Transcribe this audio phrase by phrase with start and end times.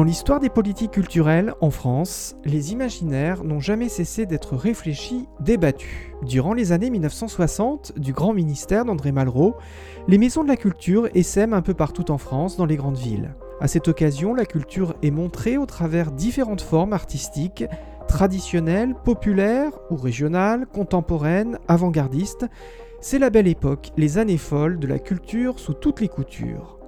[0.00, 6.14] Dans l'histoire des politiques culturelles en France, les imaginaires n'ont jamais cessé d'être réfléchis, débattus.
[6.22, 9.56] Durant les années 1960, du grand ministère d'André Malraux,
[10.08, 13.34] les maisons de la culture essaiment un peu partout en France, dans les grandes villes.
[13.60, 17.66] À cette occasion, la culture est montrée au travers différentes formes artistiques,
[18.08, 22.46] traditionnelles, populaires ou régionales, contemporaines, avant-gardistes.
[23.02, 26.79] C'est la belle époque, les années folles de la culture sous toutes les coutures.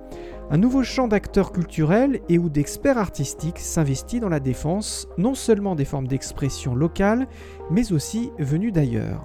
[0.52, 5.74] Un nouveau champ d'acteurs culturels et ou d'experts artistiques s'investit dans la défense non seulement
[5.74, 7.26] des formes d'expression locales,
[7.70, 9.24] mais aussi venues d'ailleurs.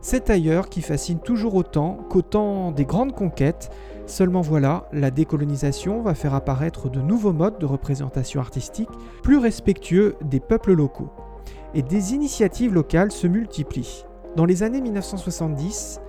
[0.00, 3.72] C'est ailleurs qui fascine toujours autant qu'au temps des grandes conquêtes.
[4.06, 8.90] Seulement voilà, la décolonisation va faire apparaître de nouveaux modes de représentation artistique
[9.24, 11.10] plus respectueux des peuples locaux.
[11.74, 14.04] Et des initiatives locales se multiplient.
[14.36, 16.00] Dans les années 1970,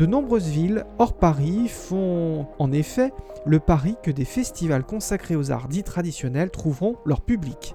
[0.00, 3.12] de nombreuses villes hors Paris font en effet
[3.44, 7.74] le pari que des festivals consacrés aux arts dits traditionnels trouveront leur public.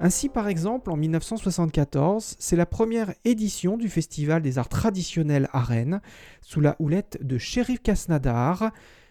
[0.00, 5.60] Ainsi, par exemple, en 1974, c'est la première édition du Festival des arts traditionnels à
[5.60, 6.00] Rennes,
[6.40, 8.70] sous la houlette de Shérif Kasnadar,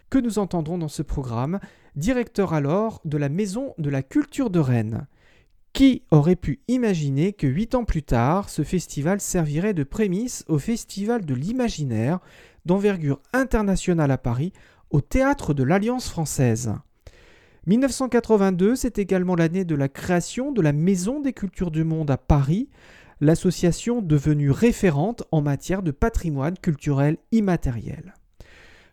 [0.10, 1.60] que nous entendrons dans ce programme,
[1.96, 5.06] directeur alors de la Maison de la Culture de Rennes.
[5.74, 10.58] Qui aurait pu imaginer que huit ans plus tard, ce festival servirait de prémisse au
[10.58, 12.20] Festival de l'Imaginaire,
[12.66, 14.52] d'envergure internationale à Paris,
[14.90, 16.74] au théâtre de l'Alliance française
[17.68, 22.18] 1982, c'est également l'année de la création de la Maison des cultures du monde à
[22.18, 22.70] Paris,
[23.22, 28.16] l'association devenue référente en matière de patrimoine culturel immatériel.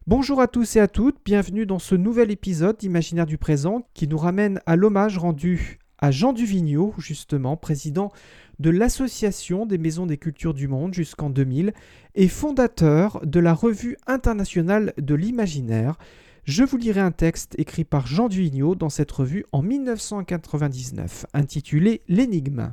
[0.06, 4.08] Bonjour à tous et à toutes, bienvenue dans ce nouvel épisode d'Imaginaire du présent qui
[4.08, 8.12] nous ramène à l'hommage rendu à Jean Duvigneau, justement, président
[8.58, 11.72] de l'Association des Maisons des Cultures du Monde jusqu'en 2000
[12.14, 15.98] et fondateur de la Revue internationale de l'imaginaire.
[16.44, 22.02] Je vous lirai un texte écrit par Jean Duvigneau dans cette revue en 1999, intitulé
[22.08, 22.72] L'énigme.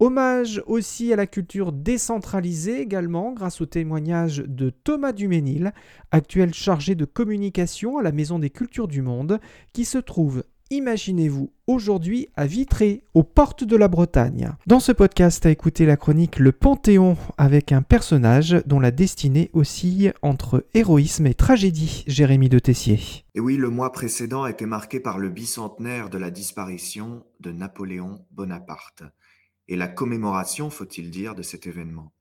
[0.00, 5.72] Hommage aussi à la culture décentralisée également grâce au témoignage de Thomas Duménil,
[6.10, 9.40] actuel chargé de communication à la Maison des Cultures du Monde,
[9.74, 14.52] qui se trouve imaginez-vous, aujourd'hui à Vitré, aux portes de la Bretagne.
[14.66, 19.50] Dans ce podcast, à écouter la chronique Le Panthéon avec un personnage dont la destinée
[19.52, 23.00] oscille entre héroïsme et tragédie, Jérémy de Tessier.
[23.34, 27.50] Et oui, le mois précédent a été marqué par le bicentenaire de la disparition de
[27.50, 29.02] Napoléon Bonaparte
[29.66, 32.12] et la commémoration, faut-il dire, de cet événement.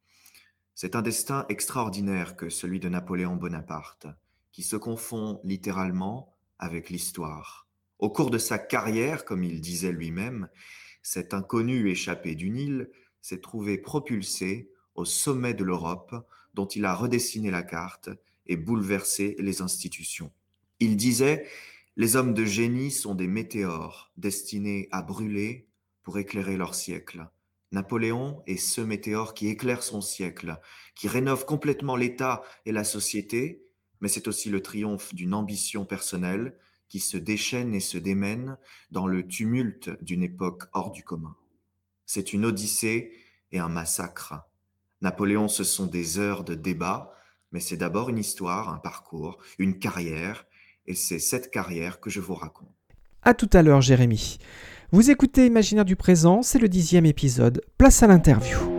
[0.74, 4.08] C'est un destin extraordinaire que celui de Napoléon Bonaparte,
[4.52, 7.69] qui se confond littéralement avec l'histoire
[8.00, 10.50] au cours de sa carrière, comme il disait lui-même,
[11.02, 12.90] cet inconnu échappé du Nil
[13.22, 16.16] s'est trouvé propulsé au sommet de l'Europe
[16.54, 18.10] dont il a redessiné la carte
[18.48, 20.32] et bouleversé les institutions.
[20.80, 21.46] Il disait
[21.96, 25.68] Les hommes de génie sont des météores destinés à brûler
[26.02, 27.28] pour éclairer leur siècle.
[27.72, 30.58] Napoléon est ce météore qui éclaire son siècle,
[30.96, 33.64] qui rénove complètement l'État et la société,
[34.02, 36.58] mais c'est aussi le triomphe d'une ambition personnelle
[36.90, 38.58] qui se déchaîne et se démène
[38.92, 41.36] dans le tumulte d'une époque hors du commun.
[42.06, 43.14] C'est une odyssée
[43.52, 44.34] et un massacre.
[45.02, 47.14] Napoléon, ce sont des heures de débat,
[47.52, 50.46] mais c'est d'abord une histoire, un parcours, une carrière,
[50.86, 52.74] et c'est cette carrière que je vous raconte.
[53.22, 54.40] À tout à l'heure, Jérémy.
[54.92, 57.62] Vous écoutez Imaginaire du présent, c'est le dixième épisode.
[57.78, 58.79] Place à l'interview.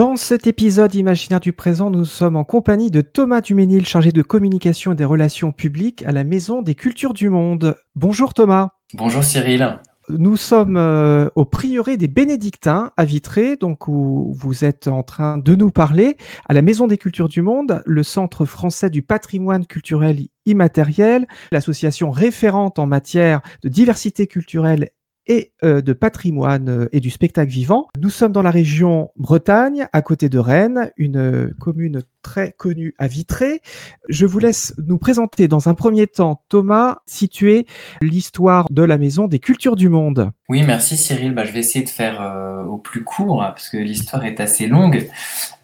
[0.00, 4.22] Dans cet épisode imaginaire du présent, nous sommes en compagnie de Thomas Duménil, chargé de
[4.22, 7.76] communication et des relations publiques à la Maison des Cultures du Monde.
[7.96, 8.70] Bonjour Thomas.
[8.94, 9.78] Bonjour Cyril.
[10.08, 15.36] Nous sommes euh, au prieuré des Bénédictins à Vitré, donc où vous êtes en train
[15.36, 16.16] de nous parler,
[16.48, 22.10] à la Maison des Cultures du Monde, le Centre français du patrimoine culturel immatériel, l'association
[22.10, 24.88] référente en matière de diversité culturelle
[25.30, 27.86] et euh, de patrimoine euh, et du spectacle vivant.
[28.00, 32.96] Nous sommes dans la région Bretagne, à côté de Rennes, une euh, commune très connue
[32.98, 33.60] à Vitré.
[34.08, 37.64] Je vous laisse nous présenter dans un premier temps, Thomas, situer
[38.02, 40.32] l'histoire de la Maison des Cultures du Monde.
[40.48, 41.32] Oui, merci Cyril.
[41.32, 44.66] Bah, je vais essayer de faire au plus court, hein, parce que l'histoire est assez
[44.66, 45.08] longue.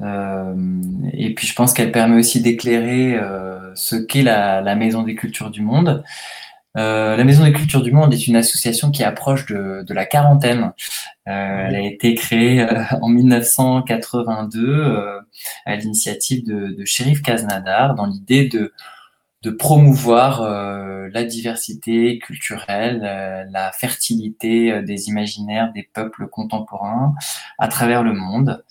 [0.01, 3.21] et puis je pense qu'elle permet aussi d'éclairer
[3.75, 6.05] ce qu'est la Maison des Cultures du Monde.
[6.77, 10.05] Euh, la Maison des Cultures du Monde est une association qui approche de, de la
[10.05, 10.73] quarantaine.
[11.29, 15.23] Euh, elle a été créée euh, en 1982
[15.65, 18.73] à l'initiative de, de Shérif Kaznadar dans l'idée de,
[19.47, 20.43] de promouvoir
[21.13, 27.15] la diversité culturelle, la fertilité des imaginaires des peuples contemporains
[27.59, 28.65] à travers le monde,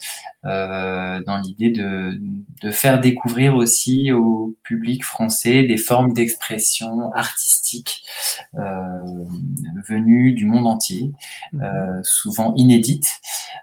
[0.43, 2.19] dans l'idée de,
[2.61, 8.03] de, faire découvrir aussi au public français des formes d'expression artistique
[8.53, 11.13] venues du monde entier,
[12.03, 13.21] souvent inédites.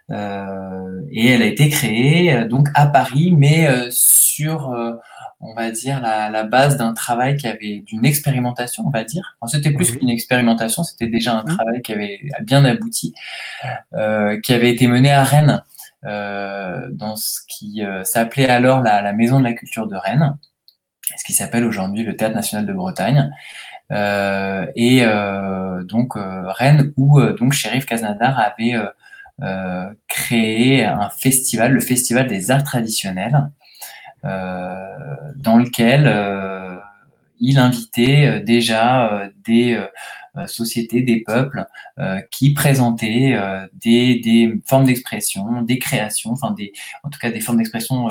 [0.09, 4.75] et elle a été créée donc à Paris, mais sur
[5.43, 9.37] on va dire, la, base d'un travail qui avait, d'une expérimentation, on va dire.
[9.49, 11.57] c'était plus qu'une expérimentation, c'était déjà un mmh.
[11.57, 13.13] travail qui avait bien abouti,
[13.95, 15.63] euh, qui avait été mené à Rennes,
[16.05, 20.37] euh, dans ce qui euh, s'appelait alors la, Maison de la Culture de Rennes,
[21.17, 23.33] ce qui s'appelle aujourd'hui le Théâtre National de Bretagne.
[23.91, 25.05] et
[25.85, 28.77] donc Rennes, où donc Shérif Kaznadar avait
[30.07, 33.51] créé un festival, le Festival des Arts Traditionnels,
[34.23, 36.77] dans lequel euh,
[37.41, 39.81] il invitait euh, déjà des
[40.47, 41.67] sociétés, des peuples
[42.31, 43.39] qui présentaient
[43.75, 46.73] des, des, formes d'expression, des créations, enfin des,
[47.03, 48.09] en tout cas des formes d'expression,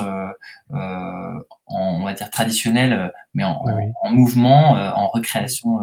[0.70, 3.64] on va dire traditionnelles, mais en,
[4.02, 5.80] en mouvement, en recréation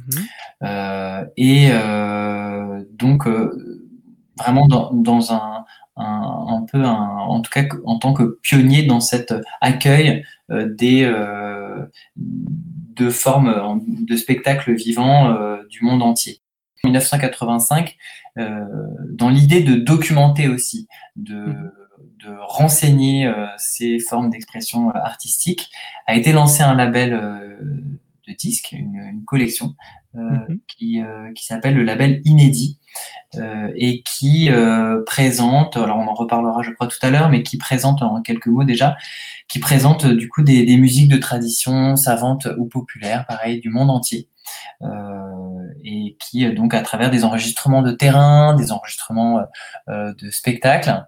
[0.63, 3.91] Euh, et euh, donc, euh,
[4.37, 5.65] vraiment dans, un,
[5.95, 11.09] un, peu, en tout cas en tant que pionnier dans cet accueil des
[12.17, 16.41] de formes de spectacles vivants du monde entier.
[16.83, 17.95] En 1985,
[18.35, 21.71] dans l'idée de documenter aussi, de, mhm.
[22.25, 25.71] de renseigner ces formes d'expression artistique,
[26.07, 27.17] a été lancé un label
[28.27, 29.75] de disques, une, collection
[30.15, 30.59] euh, mhm.
[30.67, 32.79] qui, euh, qui s'appelle le label Inédit
[33.35, 34.49] euh, et qui
[35.05, 38.47] présente, alors on en reparlera je crois tout à l'heure, mais qui présente en quelques
[38.47, 38.95] mots déjà,
[39.47, 43.89] qui présente du coup des, des musiques de tradition savante ou populaire, pareil, du monde
[43.89, 44.29] entier.
[44.81, 49.41] Euh, et qui donc à travers des enregistrements de terrain, des enregistrements
[49.87, 51.05] euh, de spectacles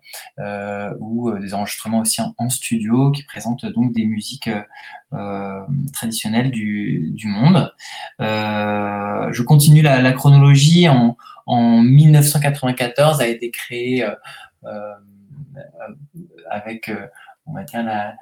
[0.99, 4.49] ou des enregistrements aussi en, studio qui présentent donc des musiques
[5.93, 7.73] traditionnelles du, monde.
[8.19, 10.87] je continue la, la chronologie.
[10.87, 14.05] En, en, 1994 a été créé
[16.49, 16.91] avec
[17.47, 18.15] on va dire la,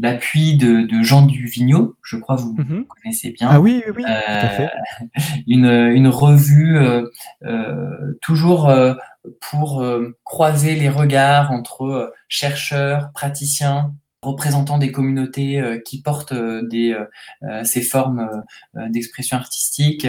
[0.00, 2.86] l'appui de, Jean Duvigneau, je crois que vous, mhm.
[2.86, 3.48] connaissez bien.
[3.50, 4.70] Ah oui, oui, oui tout à fait.
[4.70, 7.06] Euh, une, une, revue euh,
[7.44, 8.72] euh, toujours
[9.40, 9.84] pour
[10.24, 16.94] croiser les regards entre chercheurs, praticiens, représentants des communautés euh, qui portent euh, des,
[17.42, 18.44] euh, ces formes
[18.74, 20.06] d'expression artistique,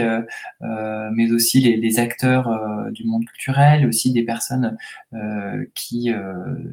[0.60, 2.48] mais aussi les, acteurs
[2.90, 4.76] du monde culturel, aussi des personnes
[5.74, 6.10] qui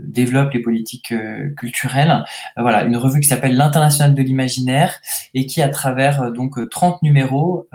[0.06, 1.14] développent les politiques
[1.58, 2.24] culturelles.
[2.58, 5.00] voilà, une revue qui s'appelle l'International de l'imaginaire
[5.34, 7.68] et qui, à travers donc 30 numéros,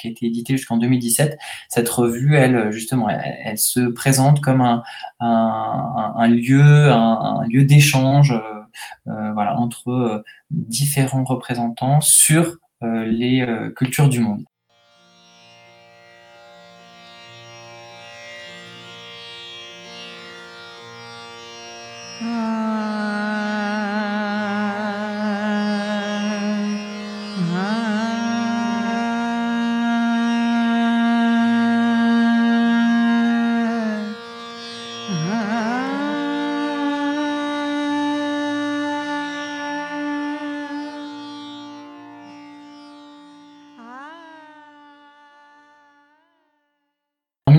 [0.00, 1.38] qui a été éditée jusqu'en 2017.
[1.68, 4.82] Cette revue, elle, justement, elle, se présente comme un,
[5.20, 8.59] un, un lieu, un, lieu d'échange euh,
[9.06, 13.46] voilà, entre euh, différents représentants sur euh, les
[13.76, 14.44] cultures du monde.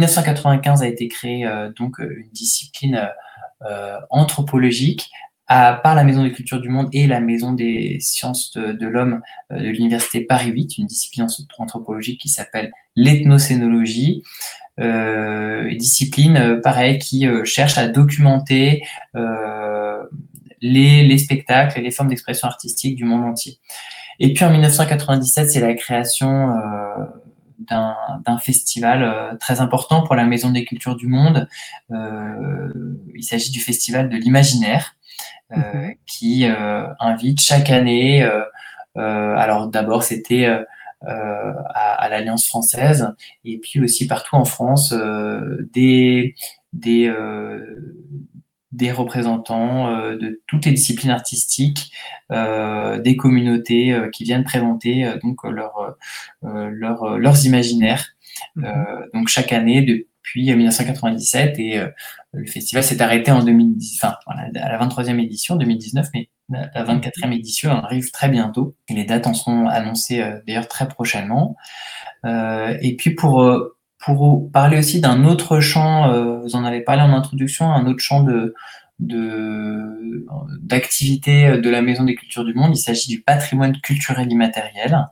[0.02, 3.10] 1995 a été créée euh, donc euh, une discipline
[3.70, 5.10] euh, anthropologique
[5.48, 9.68] par la Maison des Cultures du Monde et la Maison des Sciences de, l'Homme de
[9.68, 11.28] l'Université Paris 8, une discipline
[11.58, 14.24] anthropologique qui s'appelle l'ethnocénologie.
[14.78, 18.82] discipline, pareil, qui cherche à documenter
[20.62, 23.60] les, les, spectacles et les formes d'expression artistique du monde entier.
[24.22, 26.56] Et puis en 1997, c'est la création
[27.68, 31.48] d'un festival euh, très important pour la Maison des Cultures du Monde.
[31.92, 32.72] Euh,
[33.16, 34.96] il s'agit du Festival de l'Imaginaire,
[35.52, 35.96] euh, mhm.
[36.06, 36.46] qui
[37.00, 38.28] invite chaque année,
[38.96, 40.48] alors d'abord c'était
[41.06, 43.14] à, l'Alliance française
[43.46, 44.94] et puis aussi partout en France
[45.74, 46.36] des,
[46.74, 47.14] des,
[48.72, 51.92] des représentants de toutes les disciplines artistiques,
[52.30, 55.96] des communautés qui viennent présenter donc leur,
[56.42, 58.08] leurs imaginaires.
[58.56, 58.66] Mhm.
[59.14, 61.82] donc chaque année depuis 1997 et
[62.32, 67.32] le festival s'est arrêté en 2010, enfin à la 23e édition 2019, mais la 24e
[67.34, 68.76] édition arrive très bientôt.
[68.90, 71.56] Et les dates en seront annoncées euh, d'ailleurs très prochainement.
[72.26, 77.02] Euh, et puis pour, euh, pour parler aussi d'un autre champ, vous en avez parlé
[77.02, 78.54] en introduction, un autre champ de,
[80.62, 82.72] d'activité de, la Maison des Cultures du Monde.
[82.76, 85.08] Il s'agit du patrimoine culturel immatériel.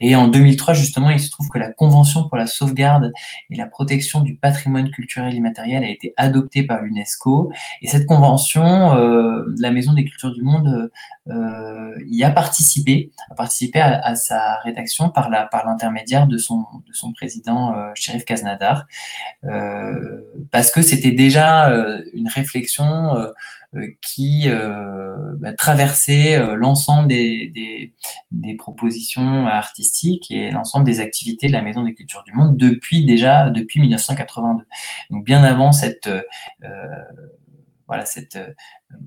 [0.00, 3.12] Et en 2003, justement, il se trouve que la Convention pour la sauvegarde
[3.50, 7.52] et la protection du patrimoine culturel immatériel a été adoptée par l'UNESCO.
[7.82, 10.90] Et cette convention, euh, la Maison des Cultures du Monde euh,
[12.18, 16.92] y a participé, a participé à, sa rédaction par la par l'intermédiaire de son de
[16.92, 18.86] son président euh, Shérif Kaznadar,
[19.44, 23.14] euh, parce que c'était déjà euh, une réflexion
[24.00, 24.48] qui
[25.40, 27.92] bah, traversait l'ensemble des, des,
[28.32, 33.04] des, propositions artistiques et l'ensemble des activités de la Maison des Cultures du Monde depuis
[33.04, 34.64] déjà depuis 1982.
[35.10, 36.08] Donc bien avant cette
[37.88, 38.52] voilà cette euh,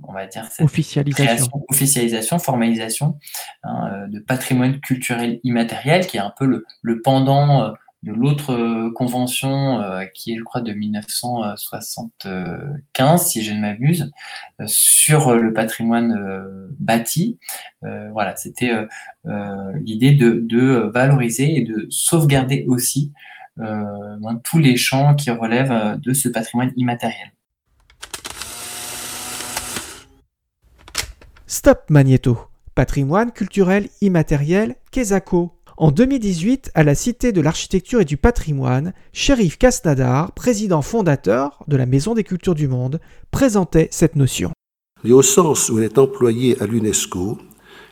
[0.04, 3.18] on va dire cette officialisation, officialisation formalisation
[3.64, 7.72] hein, euh, de patrimoine culturel immatériel qui est un peu le, le pendant euh,
[8.04, 9.80] de l'autre convention
[10.16, 14.12] qui est je crois de 1975 si je ne m'abuse
[14.66, 16.20] sur le patrimoine
[16.80, 17.38] bâti.
[17.84, 18.72] Voilà c'était
[19.24, 23.14] l'idée de, de, valoriser et de sauvegarder aussi
[24.46, 27.32] tous les champs qui relèvent de ce patrimoine immatériel
[31.54, 32.38] Stop Magneto,
[32.76, 35.52] patrimoine culturel immatériel Kesako.
[35.76, 41.76] En 2018, à la Cité de l'Architecture et du Patrimoine, Shérif Kasnadar, président fondateur de
[41.76, 44.52] la Maison des Cultures du Monde, présentait cette notion.
[45.04, 47.38] Et au sens où elle est employée à l'UNESCO,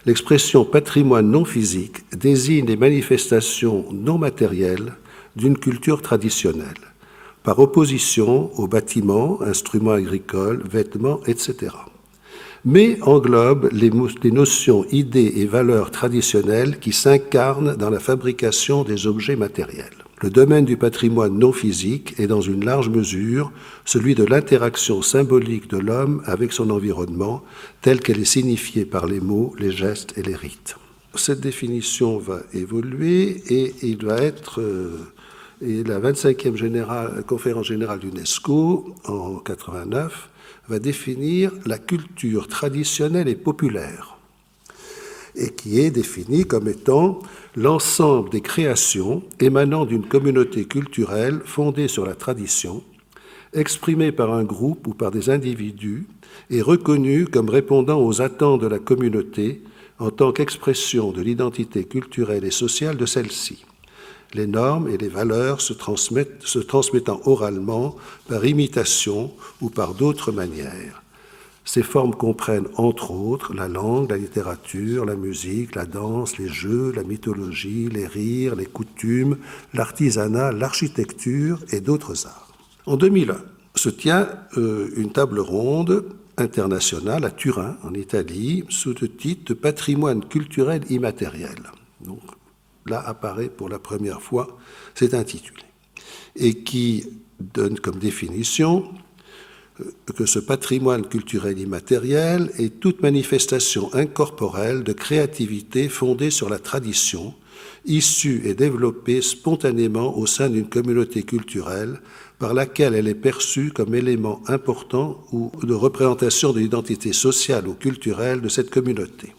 [0.06, 4.94] l'expression patrimoine non physique désigne les manifestations non matérielles
[5.36, 6.94] d'une culture traditionnelle,
[7.44, 11.72] par opposition aux bâtiments, instruments agricoles, vêtements, etc
[12.66, 13.90] mais englobe les,
[14.32, 19.86] notions, idées et valeurs traditionnelles qui s'incarnent dans la fabrication des objets matériels.
[20.22, 23.54] Le domaine du patrimoine non physique est dans une large mesure
[23.86, 27.42] celui de l'interaction symbolique de l'homme avec son environnement,
[27.82, 30.76] telle qu'elle est signifiée par les mots, les gestes et les rites.
[31.16, 34.98] Cette définition va évoluer et il va être euh,
[35.62, 40.30] la 25e conférence générale d'UNESCO en 89
[40.70, 44.18] va définir la culture traditionnelle et populaire,
[45.36, 47.20] et qui est définie comme étant
[47.56, 52.84] l'ensemble des créations émanant d'une communauté culturelle fondée sur la tradition,
[53.54, 56.06] exprimée par un groupe ou par des individus
[56.52, 59.64] et reconnue comme répondant aux attentes de la communauté
[59.98, 63.66] en tant qu'expression de l'identité culturelle et sociale de celle-ci
[64.34, 67.96] les normes et les valeurs se, transmettent, se transmettant oralement
[68.28, 69.32] par imitation
[69.62, 71.02] ou par d'autres manières.
[71.66, 76.92] Ces formes comprennent entre autres la langue, la littérature, la musique, la danse, les jeux,
[76.96, 79.38] la mythologie, les rires, les coutumes,
[79.74, 82.48] l'artisanat, l'architecture et d'autres arts.
[82.88, 83.38] En 2001
[83.76, 86.06] se tient euh, une table ronde
[86.38, 91.60] internationale à Turin, en Italie, sous le titre Patrimoine culturel immatériel.
[92.90, 94.58] Là apparaît pour la première fois,
[94.96, 95.64] c'est intitulé,
[96.36, 97.06] et qui
[97.40, 98.92] donne comme définition
[99.80, 106.60] euh, que ce patrimoine culturel immatériel est toute manifestation incorporelle de créativité fondée sur la
[106.60, 107.34] tradition,
[107.86, 112.02] issue et développée spontanément au sein d'une communauté culturelle
[112.38, 117.74] par laquelle elle est perçue comme élément important ou de représentation de l'identité sociale ou
[117.74, 119.34] culturelle de cette communauté.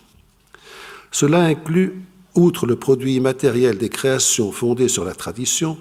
[1.11, 2.03] Cela inclut
[2.35, 5.79] outre le produit immatériel des créations fondées sur la tradition,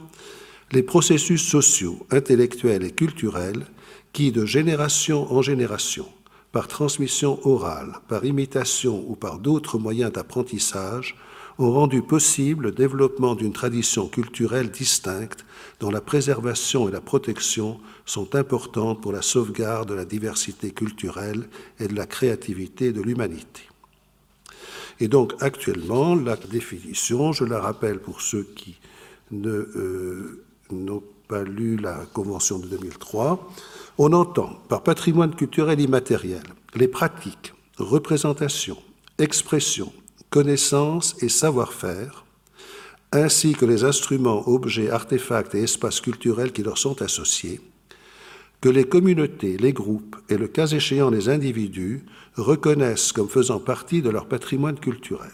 [0.71, 3.65] les processus sociaux, intellectuels et culturels
[4.13, 6.05] qui, de génération en génération,
[6.51, 11.15] par transmission orale, par imitation ou par d'autres moyens d'apprentissage,
[11.59, 15.45] ont rendu possible le développement d'une tradition culturelle distincte
[15.79, 21.49] dont la préservation et la protection sont importantes pour la sauvegarde de la diversité culturelle
[21.79, 23.68] et de la créativité de l'humanité.
[24.99, 28.77] Et donc actuellement, la définition, je la rappelle pour ceux qui
[29.33, 33.51] euh, n'ont pas lu la Convention de 2003,
[33.97, 36.43] on entend par patrimoine culturel immatériel
[36.75, 38.81] les pratiques, représentations,
[39.17, 39.93] expressions,
[40.29, 42.25] connaissances et savoir-faire
[43.11, 47.59] ainsi que les instruments, objets, artefacts et espaces culturels qui leur sont associés,
[48.61, 52.05] que les communautés, les groupes et le cas échéant les individus
[52.39, 55.31] reconnaissent comme faisant partie de leur patrimoine culturel.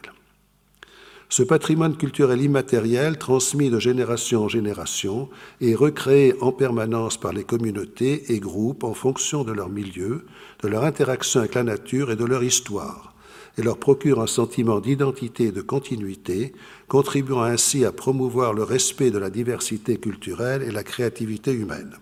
[1.29, 5.27] Ce patrimoine culturel immatériel, transmis de génération en génération,
[5.59, 10.25] est recréé en permanence par les communautés et groupes en fonction de leur milieu,
[10.61, 13.13] de leur interaction avec la nature et de leur histoire,
[13.57, 16.53] et leur procure un sentiment d'identité et de continuité,
[16.87, 21.95] contribuant ainsi à promouvoir le respect de la diversité culturelle et la créativité humaine.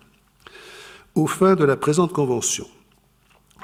[1.14, 2.66] Au fin de la présente convention,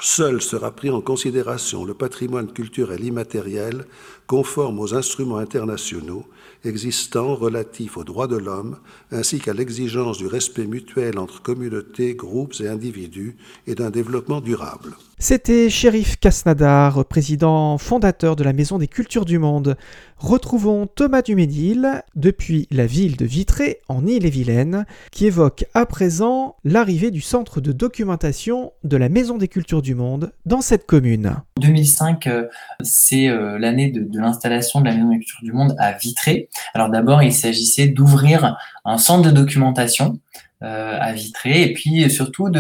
[0.03, 3.85] Seul sera pris en considération le patrimoine culturel immatériel
[4.31, 6.25] conforme aux instruments internationaux
[6.65, 8.79] existants relatifs aux droits de l'homme,
[9.11, 14.95] ainsi qu'à l'exigence du respect mutuel entre communautés, groupes et individus et d'un développement durable.
[15.19, 19.77] C'était Shérif Kasnadar, président fondateur de la Maison des Cultures du Monde.
[20.17, 27.11] Retrouvons Thomas Dumédil depuis la ville de Vitré en Ille-et-Vilaine, qui évoque à présent l'arrivée
[27.11, 31.37] du centre de documentation de la Maison des Cultures du Monde dans cette commune.
[31.61, 32.49] 2005, euh,
[32.83, 36.49] c'est euh, l'année de, de l'installation de la Maison des Cultures du Monde à Vitré.
[36.75, 40.19] Alors d'abord, il s'agissait d'ouvrir un centre de documentation
[40.63, 42.51] euh, à Vitré et puis surtout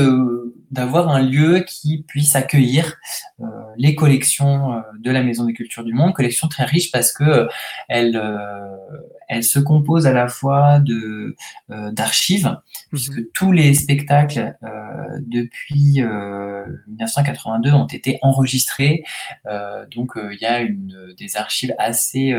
[0.71, 2.97] d'avoir un lieu qui puisse accueillir
[3.40, 3.45] euh,
[3.76, 7.47] les collections euh, de la Maison des Cultures du Monde, collections très riches parce que
[7.88, 8.19] elle
[9.31, 11.35] elle se compose à la fois de
[11.69, 12.59] d'archives mhm.
[12.91, 14.57] puisque tous les spectacles
[15.21, 16.03] depuis
[16.89, 19.05] 1982 ont été enregistrés
[19.95, 22.37] donc il y a une des archives assez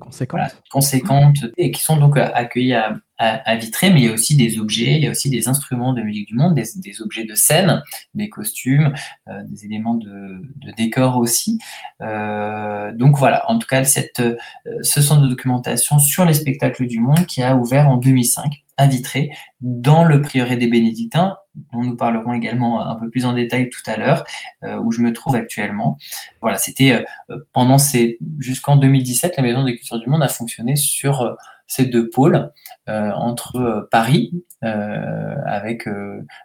[0.00, 0.62] conséquentes.
[0.70, 4.58] conséquentes et qui sont donc accueillies à à, Vitré, mais il y a aussi des
[4.58, 7.82] objets, il y a aussi des instruments de musique du monde, des, objets de scène,
[8.14, 8.94] des costumes,
[9.28, 10.40] euh, des éléments de,
[10.76, 11.58] décor aussi.
[12.00, 14.36] Euh, donc voilà, en tout cas, cette, euh,
[14.82, 18.86] ce centre de documentation sur les spectacles du monde qui a ouvert en 2005 à
[18.86, 21.36] Vitré, dans le prieuré des Bénédictins,
[21.72, 24.24] dont nous parlerons également un peu plus en détail tout à l'heure,
[24.62, 25.98] où je me trouve actuellement.
[26.40, 27.04] Voilà, c'était
[27.52, 31.36] pendant ces jusqu'en 2017, la Maison des Cultures du Monde a fonctionné sur
[31.70, 32.50] ces deux pôles
[32.88, 35.88] euh, entre euh, Paris euh, avec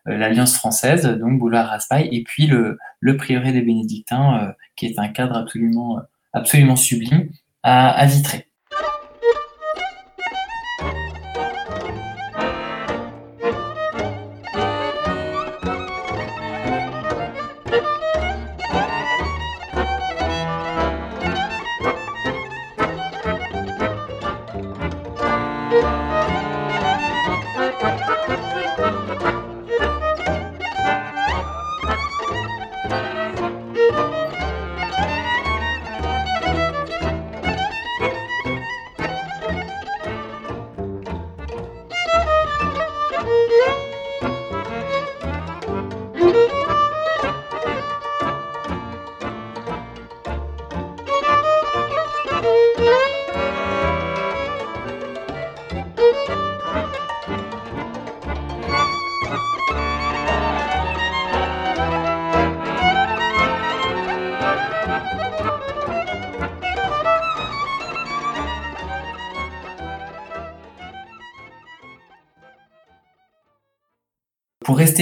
[0.05, 5.09] l'Alliance française, donc boulevard Raspail, et puis le, le prieuré des Bénédictins, qui est un
[5.09, 5.99] cadre absolument,
[6.31, 7.29] absolument sublime
[7.63, 8.44] à, à Vitré.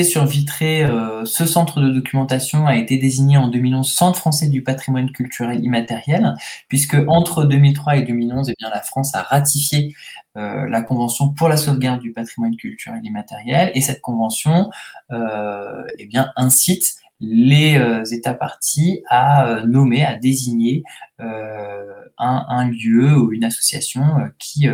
[0.02, 4.64] Sur Vitré, euh, ce centre de documentation a été désigné en 2011 Centre français du
[4.64, 6.34] patrimoine culturel immatériel,
[6.70, 9.94] puisque entre 2003 et 2011, eh la France a ratifié
[10.38, 14.72] euh, la Convention pour la sauvegarde du patrimoine culturel immatériel, et cette convention
[15.12, 17.80] euh, eh incite les
[18.12, 20.84] États partis à nommer, à désigner
[21.20, 24.04] un, lieu ou une association
[24.40, 24.68] qui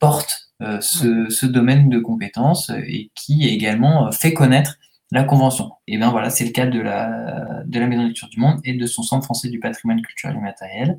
[0.00, 4.76] porte euh, ce, domaine de compétences et qui également euh, fait connaître
[5.12, 5.72] la convention.
[5.86, 8.58] Et bien voilà, c'est le cas de la, de la Maison de lecture du monde
[8.64, 10.98] et de son Centre français du patrimoine culturel et matériel,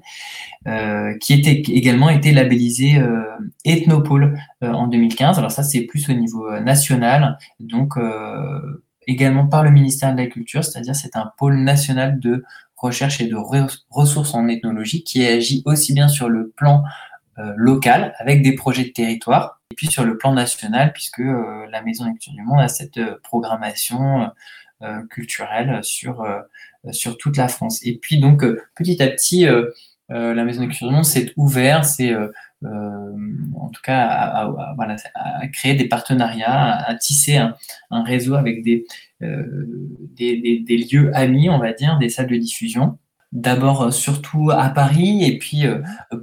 [0.67, 3.01] euh, qui était également été labellisé
[3.65, 5.39] Ethnopole en 2015.
[5.39, 7.95] Alors ça, c'est plus au niveau national, donc
[9.07, 12.45] également par le ministère de la Culture, c'est-à-dire c'est un pôle national de
[12.77, 13.35] recherche et de
[13.89, 16.83] ressources en ethnologie qui agit aussi bien sur le plan
[17.39, 19.61] euh, local avec des projets de territoire.
[19.71, 22.97] Et puis sur le plan national, puisque euh, la Maison Lecture du Monde a cette
[22.97, 24.31] euh, programmation
[25.09, 26.23] culturelle sur,
[26.91, 27.83] sur toute la France.
[27.83, 28.45] Et puis donc
[28.75, 29.47] petit à petit,
[30.07, 32.13] la Maison Lecture du Monde s'est ouverte, c'est
[32.63, 37.55] en tout cas à, voilà, à, créer des partenariats, à, tisser un,
[37.89, 38.85] un, réseau avec des,
[39.19, 42.99] des, des, des, lieux amis, on va dire, des salles de diffusion.
[43.33, 45.65] D'abord surtout à Paris et puis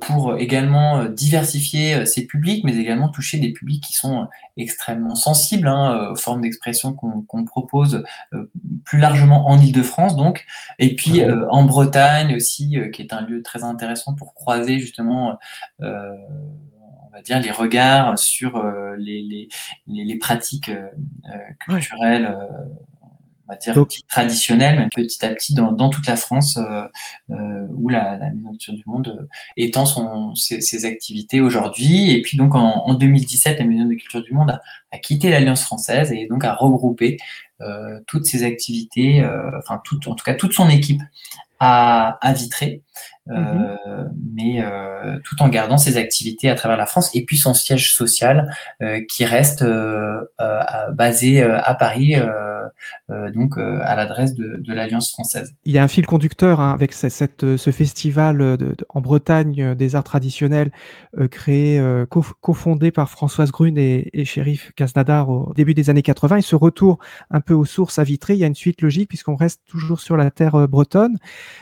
[0.00, 6.10] pour également diversifier ses publics, mais également toucher des publics qui sont extrêmement sensibles hein,
[6.10, 8.04] aux formes d'expression qu'on propose
[8.84, 10.46] plus largement en Ile-de-France, donc,
[10.78, 15.38] et puis en Bretagne aussi, qui est un lieu très intéressant pour croiser justement
[15.80, 18.64] on va dire, les regards sur
[18.96, 19.48] les,
[19.86, 20.70] les, pratiques
[21.60, 22.34] culturelles
[23.46, 23.74] on va dire,
[24.08, 26.82] traditionnelle, mais petit à petit dans, dans toute la France, euh,
[27.30, 29.26] euh, où la, la Maison du Monde euh,
[29.56, 32.12] étend son, ses, ses activités aujourd'hui.
[32.12, 35.30] Et puis donc en, en, 2017, la Maison de Culture du Monde a, a quitté
[35.30, 37.18] l'Alliance française et donc a regroupé
[37.60, 41.00] euh, toutes ses activités, euh, enfin en tout cas toute son équipe
[41.60, 42.82] à, à Vitré,
[43.30, 44.08] euh, mm-hmm.
[44.34, 47.94] mais euh, tout en gardant ses activités à travers la France et puis son siège
[47.94, 49.64] social euh, qui reste
[50.92, 52.16] basé à Paris,
[53.08, 55.54] donc à l'adresse de, de l'Alliance française.
[55.64, 59.00] Il y a un fil conducteur hein, avec cette, cette, ce festival de, de, en
[59.00, 60.70] Bretagne des arts traditionnels
[61.30, 61.82] créé,
[62.40, 64.72] cofondé par Françoise Grune et, et Shérif
[65.28, 66.98] au début des années 80 et ce retour
[67.30, 70.00] un peu aux sources à Vitré, il y a une suite logique puisqu'on reste toujours
[70.00, 71.18] sur la terre bretonne.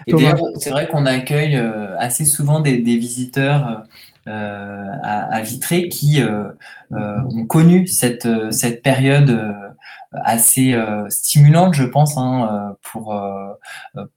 [0.07, 3.85] c'est vrai qu'on accueille euh, assez souvent des, visiteurs
[4.27, 6.51] euh, à, Vitré qui euh,
[6.91, 9.57] ont connu cette, cette période
[10.13, 13.19] assez stimulante, je pense, hein, pour,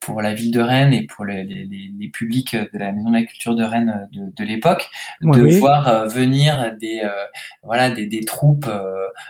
[0.02, 3.24] pour la ville de Rennes et pour les, les, publics de la Maison de la
[3.24, 4.89] Culture de Rennes de, de l'époque,
[5.22, 7.02] de voir venir des,
[7.63, 8.70] voilà, des, des troupes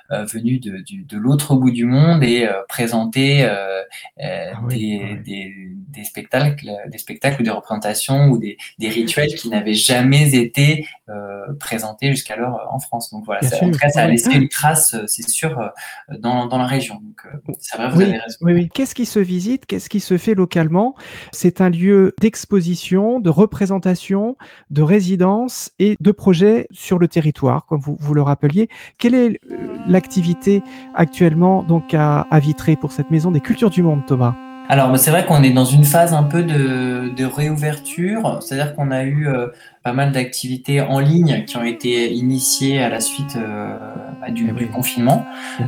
[0.09, 6.97] venues de, de l'autre bout du monde et présenter ah des, des, des, spectacles, des
[6.97, 12.67] spectacles ou des représentations ou des, des rituels qui n'avaient jamais été euh, présentés jusqu'alors
[12.71, 13.11] en France.
[13.11, 15.71] Donc voilà, ça, en tout cas, ça a laissé une trace, c'est sûr,
[16.19, 16.95] dans, dans, la région.
[16.95, 17.21] Donc
[17.59, 18.37] c'est vrai, vous oui, avez raison.
[18.41, 18.69] Oui, oui.
[18.73, 19.65] Qu'est-ce qui se visite?
[19.65, 20.95] Qu'est-ce qui se fait localement?
[21.31, 24.37] C'est un lieu d'exposition, de représentation,
[24.69, 28.69] de résidence et de projet sur le territoire, comme vous, vous le rappeliez.
[28.97, 29.39] Quelle est
[29.87, 30.61] l'activité
[30.93, 34.35] actuellement donc à, à Vitré pour cette maison des cultures du monde, Thomas?
[34.67, 38.91] Alors, c'est vrai qu'on est dans une phase un peu de, de réouverture, c'est-à-dire qu'on
[38.91, 39.47] a eu euh,
[39.85, 43.77] pas mal d'activités en ligne qui ont été initiées à la suite euh,
[44.19, 45.23] bah, du, eh du, confinement,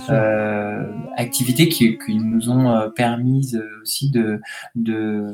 [0.10, 4.42] euh, activités qui, qui, nous ont euh, permis aussi de
[4.74, 5.28] de,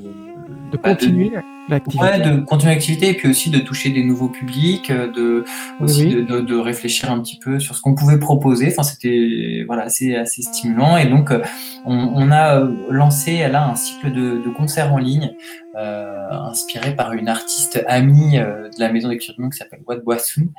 [0.73, 1.31] de bah, continuer
[1.69, 5.45] l'activité, ouais, de continuer l'activité et puis aussi de toucher des nouveaux publics, de
[5.79, 6.25] aussi oui.
[6.25, 8.67] de, de, réfléchir un petit peu sur ce qu'on pouvait proposer.
[8.69, 10.97] Enfin, c'était voilà assez assez stimulant.
[10.97, 11.31] Et donc
[11.85, 17.13] on, on a lancé là un cycle de, de concerts en ligne euh, inspiré par
[17.13, 20.49] une artiste amie euh, de la maison d'écriture du monde qui s'appelle Wat Boisson,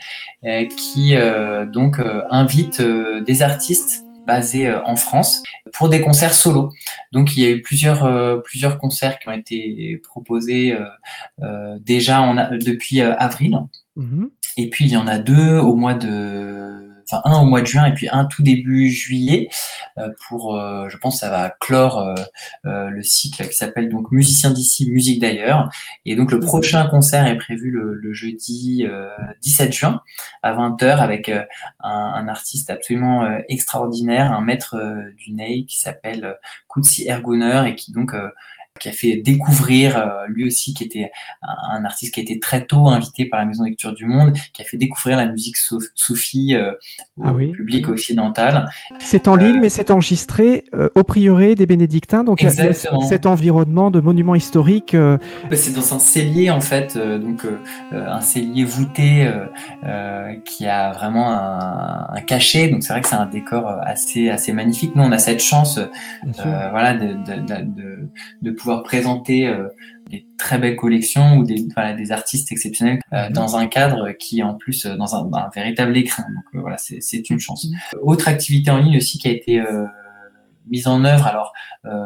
[0.44, 1.14] euh, qui
[1.72, 2.00] donc
[2.31, 6.72] invite des artistes basés en France pour des concerts solo.
[7.12, 10.77] Donc il y a eu plusieurs plusieurs concerts qui ont été proposés
[11.81, 13.59] déjà en depuis avril.
[13.96, 14.27] Mmh.
[14.57, 17.67] Et puis il y en a deux au mois de enfin un au mois de
[17.67, 19.49] juin et puis un tout début juillet
[19.99, 22.14] euh, pour, euh, je pense, ça va clore
[22.64, 25.71] euh, le cycle qui s'appelle donc Musicien d'ici, musique d'ailleurs.
[26.05, 28.87] Et donc le prochain concert est prévu le, le jeudi
[29.43, 30.03] 17 juin
[30.43, 31.45] à 20h avec un,
[31.81, 34.77] un, artiste absolument extraordinaire, un maître
[35.17, 36.37] du ney qui s'appelle
[36.69, 38.14] Kutsi Ergoner et qui donc
[38.80, 42.64] qui a fait découvrir, euh, lui aussi, qui était un, artiste qui a été très
[42.64, 45.56] tôt invité par la Maison de Lecture du Monde, qui a fait découvrir la musique
[45.56, 46.72] soufie euh,
[47.16, 47.52] au ah oui.
[47.52, 48.68] public occidental.
[48.98, 50.64] C'est en ligne, euh, mais c'est enregistré
[50.96, 53.00] au prieuré des Bénédictins, donc Exactement.
[53.02, 54.96] cet environnement de monument historique.
[55.52, 57.46] C'est dans un cellier, en fait, donc
[57.92, 59.30] un cellier voûté
[60.44, 64.52] qui a vraiment un, un cachet, donc c'est vrai que c'est un décor assez, assez
[64.52, 64.96] magnifique.
[64.96, 65.78] Nous, on a cette chance
[66.42, 68.08] voilà, de, de, de,
[68.42, 69.68] de pouvoir présenter euh,
[70.11, 73.33] des très belles collections ou des, voilà, des artistes exceptionnels euh, mhm.
[73.33, 76.22] dans un cadre qui en plus euh, dans un, un, véritable écran.
[76.22, 77.66] Donc euh, voilà, c'est une chance.
[78.03, 79.85] Autre activité en ligne aussi qui a été euh,
[80.68, 81.53] mise en œuvre, alors
[81.87, 81.98] euh,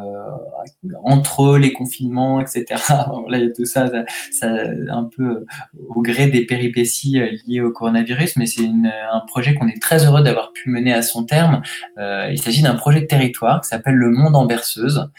[1.05, 2.65] entre les confinements, etc.
[2.89, 4.49] là, il y a tout ça, ça, ça,
[4.91, 5.45] un peu
[5.89, 10.05] au gré des péripéties euh, liées au coronavirus, mais c'est un projet qu'on est très
[10.05, 11.63] heureux d'avoir pu mener à son terme.
[11.99, 15.11] Euh, il s'agit d'un projet de territoire qui s'appelle Le Monde en berceuse,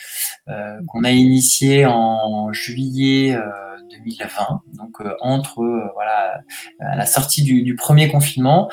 [0.50, 3.38] euh, qu'on a initié en juillet.
[3.90, 6.42] 2020, donc euh, entre euh, voilà
[6.80, 8.70] à la sortie du, du premier confinement,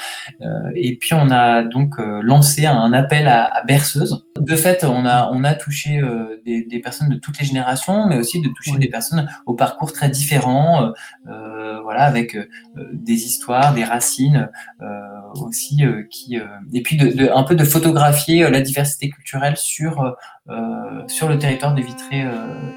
[0.74, 5.30] et puis on a donc lancé un appel à, à berceuse De fait, on a,
[5.32, 8.76] on a touché euh, des, des, personnes de toutes les générations, mais aussi de toucher
[8.78, 10.92] des personnes au parcours très différents,
[11.28, 12.36] euh, voilà, avec
[12.92, 14.48] des histoires, des racines
[15.40, 16.38] aussi, qui,
[16.72, 20.16] et puis de, de, un peu de photographier la diversité culturelle sur
[21.08, 22.24] sur le territoire de Vitré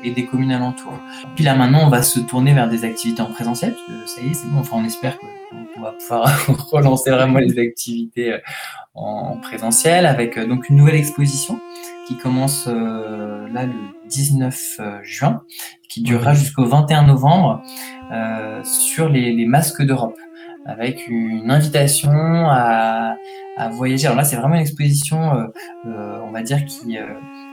[0.04, 1.00] et des communes alentours.
[1.36, 4.22] Puis là maintenant, on va se tourner vers des activités en présentiel, parce que ça
[4.22, 4.60] y est, c'est bon.
[4.60, 8.40] Enfin, on espère qu'on va pouvoir relancer vraiment les activités
[9.00, 11.60] en présentiel avec euh, donc une nouvelle exposition
[12.08, 13.74] qui commence euh, là le
[14.10, 15.44] 19 euh, juin,
[15.88, 17.62] qui durera jusqu'au 21 novembre
[18.64, 20.18] sur les, masques d'Europe,
[20.66, 23.16] avec une invitation à,
[23.72, 24.08] voyager.
[24.08, 25.48] Alors là, c'est vraiment une exposition,
[25.86, 26.98] on va dire, qui,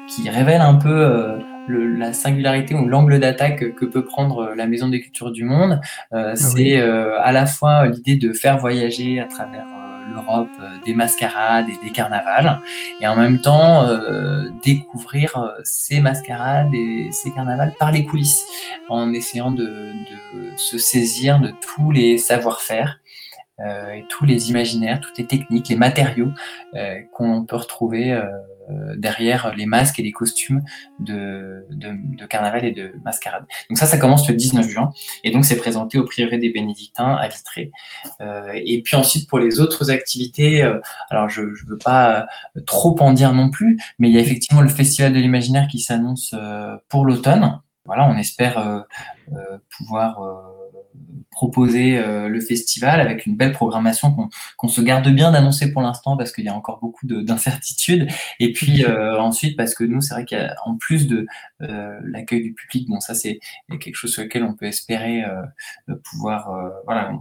[0.08, 5.00] qui révèle un peu la singularité ou l'angle d'attaque que peut prendre la Maison des
[5.00, 5.80] Cultures du Monde.
[6.12, 9.66] Ah c'est à la fois l'idée de faire voyager à travers
[10.10, 12.60] l'Europe euh, des mascarades et des carnavals,
[13.00, 18.44] et en même temps euh, découvrir euh, ces mascarades et ces carnavals par les coulisses,
[18.88, 23.00] en essayant de, de se saisir de tous les savoir-faire
[23.58, 26.30] et tous les imaginaires, toutes les techniques, les matériaux
[27.14, 28.12] qu'on peut retrouver
[28.96, 30.62] derrière les masques et les costumes
[30.98, 31.66] de,
[32.28, 33.44] carnaval et de mascarade.
[33.68, 34.92] Donc ça, ça commence le 19 juin
[35.24, 37.70] et donc c'est présenté au prieuré des Bénédictins à Vitré.
[38.54, 40.62] et puis ensuite pour les autres activités,
[41.10, 42.26] alors je ne veux pas
[42.66, 45.80] trop en dire non plus, mais il y a effectivement le Festival de l'imaginaire qui
[45.80, 46.34] s'annonce
[46.88, 47.60] pour l'automne.
[47.84, 48.84] Voilà, on espère
[49.76, 50.18] pouvoir
[51.36, 54.16] proposer euh, le festival avec une belle programmation
[54.56, 58.08] qu'on se garde bien d'annoncer pour l'instant parce qu'il y a encore beaucoup d'incertitudes.
[58.40, 61.26] Et puis euh, ensuite, parce que nous, c'est vrai qu'en plus de
[61.60, 65.24] euh, l'accueil du public, bon, ça c'est quelque chose sur lequel on peut espérer
[66.04, 66.50] pouvoir,
[66.86, 67.12] voilà,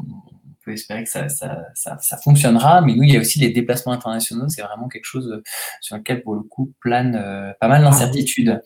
[0.65, 2.81] peut espérer que ça, ça, ça, ça, fonctionnera.
[2.81, 4.49] Mais nous, il y a aussi les déplacements internationaux.
[4.49, 5.41] C'est vraiment quelque chose
[5.79, 8.61] sur lequel, pour le coup, plane euh, pas mal d'incertitudes.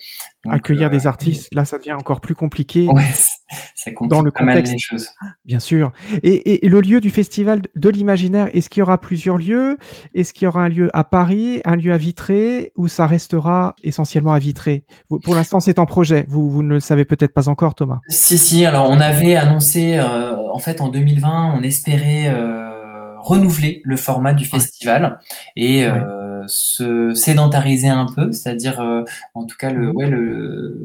[0.47, 2.88] Accueillir des euh, artistes, là, ça devient encore plus compliqué.
[2.88, 3.04] Ouais,
[3.75, 4.67] ça complique dans le pas contexte.
[4.67, 5.10] mal les choses.
[5.43, 5.91] Bien sûr.
[6.23, 9.78] Et, et, le lieu du festival de l'imaginaire, est-ce qu'il y aura plusieurs lieux?
[10.13, 13.75] Est-ce qu'il y aura un lieu à Paris, un lieu à Vitré, ou ça restera
[13.84, 14.86] essentiellement à Vitré?
[15.10, 16.25] Pour l'instant, c'est en projet.
[16.30, 17.99] Vous, vous ne le savez peut-être pas encore, Thomas.
[18.08, 18.65] Si, si.
[18.65, 24.34] Alors, on avait annoncé, euh, en fait, en 2020, on espère euh, renouveler le format
[24.34, 25.19] du festival
[25.56, 26.18] et euh,
[26.49, 30.77] se sédentariser un peu, c'est-à-dire euh, en tout cas le, ouais, le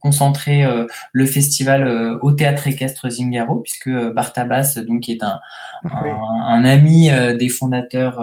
[0.00, 0.64] concentrer
[1.12, 5.38] le festival au théâtre équestre Zingaro, puisque Bartabas, donc qui est un,
[5.84, 8.18] un, ami des fondateurs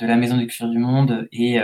[0.00, 1.60] de la Maison des Cultures du Monde et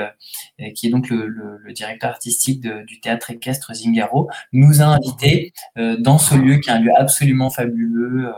[0.77, 5.53] qui est donc le, le, directeur artistique du théâtre équestre Zingaro, nous a invités
[5.99, 8.31] dans ce lieu qui est un lieu absolument fabuleux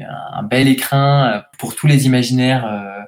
[0.00, 3.02] un bel écrin euh, pour tous les imaginaires euh,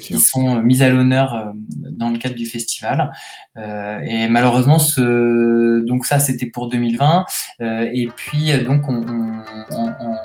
[0.00, 1.44] qui sont mis à l'honneur euh,
[1.90, 3.12] dans le cadre du festival.
[3.56, 7.24] et malheureusement, ce, donc ça c'était pour 2020.
[7.60, 9.02] et puis donc on,
[9.70, 10.16] on, on,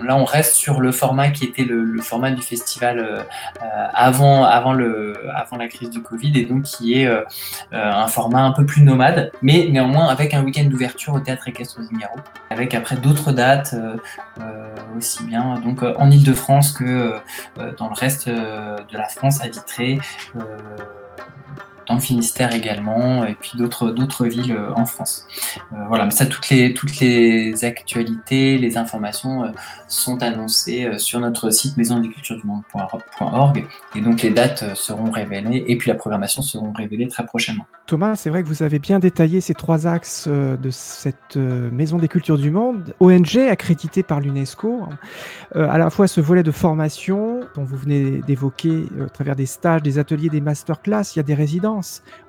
[0.00, 3.20] là, on reste sur le format qui était le, format du festival euh,
[3.62, 7.22] euh, avant, avant, le, avant la crise du Covid, et donc qui est euh,
[7.72, 11.82] un format un peu plus nomade, mais néanmoins avec un week-end d'ouverture au théâtre équestre
[11.82, 12.16] Zingaro,
[12.50, 13.74] avec après d'autres dates
[14.96, 17.14] aussi bien donc en Ile-de-France que
[17.78, 19.48] dans le reste de la France à
[21.86, 25.26] dans le Finistère également, et puis d'autres d'autres villes euh, en France.
[25.72, 29.48] Euh, voilà, mais ça, toutes les toutes les actualités, les informations euh,
[29.88, 35.96] sont annoncées sur notre site maisondeculturedumonde.org, et donc les dates seront révélées, et puis la
[35.96, 37.66] programmation seront révélées très prochainement.
[37.86, 42.08] Thomas, c'est vrai que vous avez bien détaillé ces trois axes de cette Maison des
[42.08, 44.88] Cultures du Monde, ONG accréditée par l'UNESCO,
[45.54, 49.82] à la fois ce volet de formation dont vous venez d'évoquer à travers des stages,
[49.82, 51.34] des ateliers, des masterclass, il y a des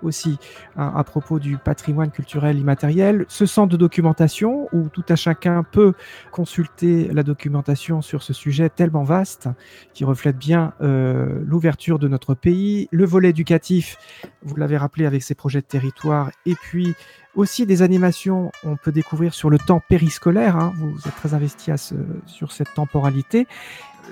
[0.03, 0.37] aussi
[0.75, 3.25] hein, à, propos du patrimoine culturel immatériel.
[3.27, 5.93] Ce centre de documentation où tout à chacun peut
[6.31, 9.49] consulter la documentation sur ce sujet tellement vaste
[9.93, 13.97] qui reflète bien euh, l'ouverture de notre pays, le volet éducatif,
[14.45, 16.93] vous l'avez rappelé avec ses projets de territoire, et puis
[17.35, 20.55] aussi des animations, on peut découvrir sur le temps périscolaire.
[20.55, 20.73] Hein.
[20.77, 23.47] vous êtes très investi à ce, sur cette temporalité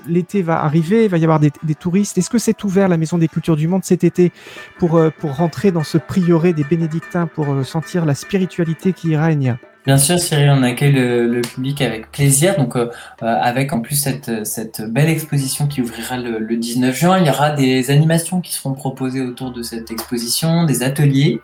[0.06, 2.18] l'été va arriver, il va y avoir des, touristes.
[2.18, 4.32] Est-ce que c'est ouvert la Maison des Cultures du Monde cet été
[4.78, 9.10] pour, euh, pour rentrer dans ce prieuré des bénédictins, pour euh, sentir la spiritualité qui
[9.10, 9.56] y règne?
[9.84, 12.56] Bien sûr, Cyril, on accueille le, public avec plaisir.
[12.56, 17.26] Donc, euh, avec en plus cette, belle exposition qui ouvrira le, le, 19 juin, il
[17.26, 21.40] y aura des animations qui seront proposées autour de cette exposition, des ateliers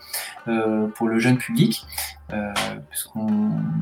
[0.95, 1.85] pour le jeune public.
[2.89, 3.29] Puisqu'on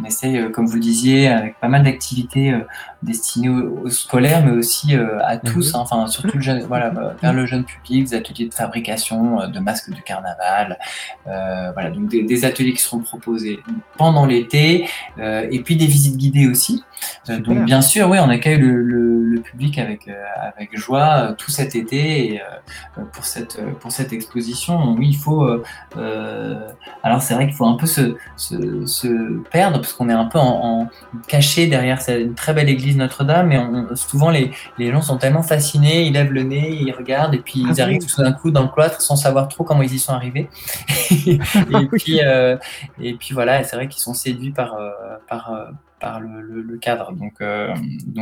[0.06, 2.54] essaye, comme vous le disiez, avec pas mal d'activités
[3.02, 5.40] destinées aux, scolaires, mais aussi à mhm.
[5.44, 9.48] tous, hein, enfin surtout le jeune, voilà, vers le jeune public, des ateliers de fabrication
[9.48, 10.78] de masques de carnaval,
[11.24, 13.60] voilà, donc des, ateliers qui seront proposés
[13.96, 16.84] pendant l'été, et puis des visites guidées aussi.
[17.28, 20.10] Donc bien sûr, oui, on accueille le, le, public avec,
[20.56, 22.42] avec joie tout cet été et,
[23.12, 24.94] pour, cette, pour cette exposition.
[24.94, 25.46] Oui, il faut.
[27.02, 30.24] alors c'est vrai qu'il faut un peu se, se, se perdre parce qu'on est un
[30.24, 30.88] peu en,
[31.28, 33.60] caché derrière cette très belle église Notre-Dame et
[33.94, 37.64] souvent les, les, gens sont tellement fascinés, ils lèvent le nez, ils regardent et puis
[37.68, 40.12] ils arrivent tout d'un coup dans le cloître sans savoir trop comment ils y sont
[40.12, 40.48] arrivés.
[41.26, 41.38] et,
[41.74, 42.56] ah puis, euh,
[43.00, 45.64] et puis voilà, c'est vrai qu'ils sont séduits par, euh,
[46.00, 47.12] par, le, cadre.
[47.12, 47.74] Donc, euh,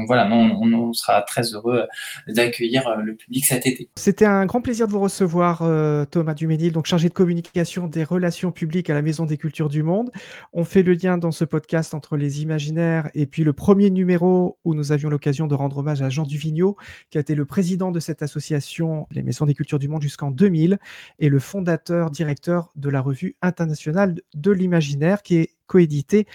[0.07, 1.87] voilà, on, sera très heureux
[2.29, 3.89] d'accueillir euh, le public cet été.
[3.97, 8.05] C'était un grand plaisir de vous recevoir, euh, Thomas Duménil, donc chargé de communication des
[8.05, 10.11] relations publiques à la Maison des Cultures du Monde.
[10.53, 14.59] On fait le lien dans ce podcast entre les imaginaires et puis le premier numéro
[14.65, 16.77] où nous avions l'occasion de rendre hommage à Jean Duvigneau,
[17.11, 20.31] qui a été le président de cette association, les Maisons des Cultures du Monde, jusqu'en
[20.31, 20.79] 2000,
[21.19, 26.27] et le fondateur, directeur de la revue internationale de l'imaginaire, qui est coédité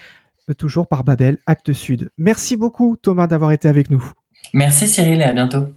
[0.54, 2.10] toujours par Babel, Acte Sud.
[2.18, 4.04] Merci beaucoup Thomas d'avoir été avec nous.
[4.54, 5.68] Merci Cyril et à bientôt.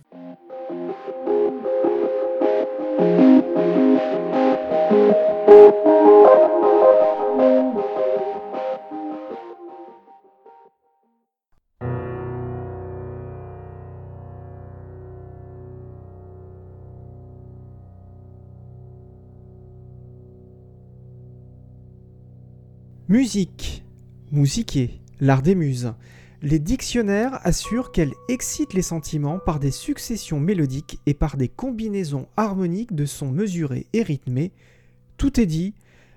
[23.15, 23.84] Musique
[24.35, 25.95] Musiquer, l'art des muses.
[26.43, 32.27] Les dictionnaires assurent qu'elle excite les sentiments par des successions mélodiques et par des combinaisons
[32.37, 34.51] harmoniques de sons mesurés et rythmés.
[35.19, 35.73] Tout est dit,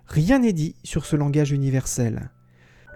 [0.07, 2.31] rien n'est dit sur ce langage universel.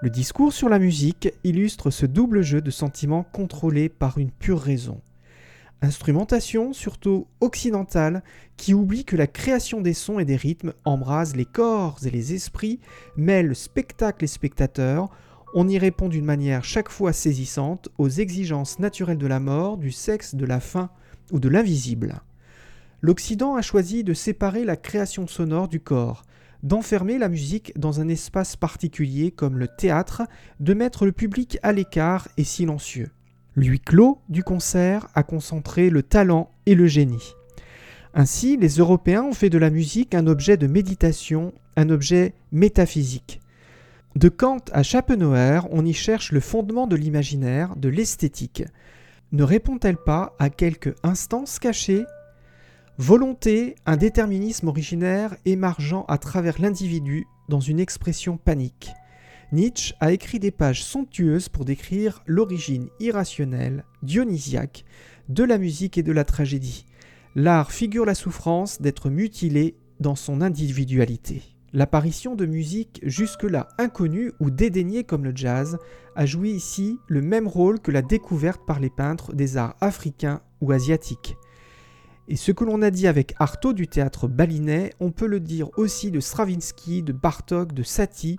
[0.02, 4.60] Le discours sur la musique illustre ce double jeu de sentiments contrôlés par une pure
[4.60, 5.02] raison.
[5.84, 8.24] Instrumentation surtout occidentale
[8.56, 12.34] qui oublie que la création des sons et des rythmes embrase les corps et les
[12.34, 12.80] esprits,
[13.18, 15.10] mêle spectacle et spectateurs,
[15.56, 19.92] on y répond d'une manière chaque fois saisissante aux exigences naturelles de la mort, du
[19.92, 20.92] sexe, de la faim
[21.32, 22.22] ou de l'invisible.
[23.02, 26.24] L'Occident a choisi de séparer la création sonore du corps,
[26.62, 30.22] d'enfermer la musique dans un espace particulier comme le théâtre,
[30.60, 33.10] de mettre le public à l'écart et silencieux.
[33.56, 37.34] Lui clos du concert a concentré le talent et le génie.
[38.14, 43.42] Ainsi, les Européens ont fait de la musique un objet de méditation, un objet métaphysique.
[44.16, 48.64] De Kant à Schopenhauer, on y cherche le fondement de l'imaginaire, de l'esthétique.
[49.32, 52.06] Ne répond-elle pas à quelque instance cachée
[52.98, 58.92] Volonté, un déterminisme originaire émargeant à travers l'individu dans une expression panique.
[59.52, 64.86] Nietzsche a écrit des pages somptueuses pour décrire l'origine irrationnelle, dionysiaque,
[65.28, 66.86] de la musique et de la tragédie.
[67.36, 71.44] L'art figure la souffrance d'être mutilé dans son individualité.
[71.74, 75.78] L'apparition de musique jusque-là inconnue ou dédaignée comme le jazz
[76.16, 80.42] a joué ici le même rôle que la découverte par les peintres des arts africains
[80.62, 81.36] ou asiatiques.
[82.28, 85.70] Et ce que l'on a dit avec Artaud du théâtre balinais, on peut le dire
[85.78, 88.38] aussi de Stravinsky, de Bartok, de Satie,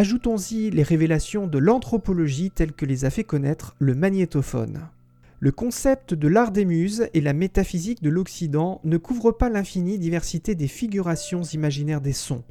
[0.00, 4.88] Ajoutons-y les révélations de l'anthropologie telles que les a fait connaître le magnétophone.
[5.40, 9.98] Le concept de l'art des muses et la métaphysique de l'Occident ne couvrent pas l'infinie
[9.98, 12.44] diversité des figurations imaginaires des sons.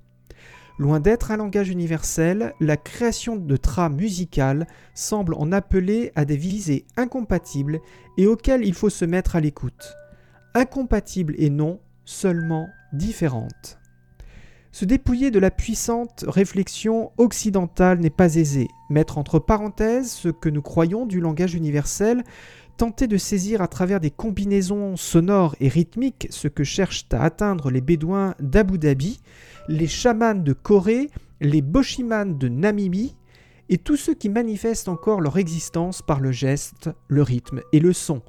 [0.78, 6.38] Loin d'être un langage universel, la création de trames musicales semble en appeler à des
[6.38, 7.80] visées incompatibles
[8.20, 9.96] et auxquelles il faut se mettre à l'écoute.
[10.54, 13.79] Incompatibles et non, seulement différentes.
[14.71, 18.67] Se dépouiller de la puissante réflexion occidentale n'est pas aisé.
[18.89, 22.23] Mettre entre parenthèses ce que nous croyons du langage universel,
[22.77, 27.71] tenter de saisir à travers des combinaisons sonores et rythmiques ce que cherchent à atteindre
[27.71, 29.19] les Bédouins d'Abu Dhabi,
[29.67, 31.10] les chamans de Corée,
[31.41, 33.15] les boshimans de Namibie,
[33.69, 37.93] et tous ceux qui manifestent encore leur existence par le geste, le rythme et le
[37.93, 38.21] son.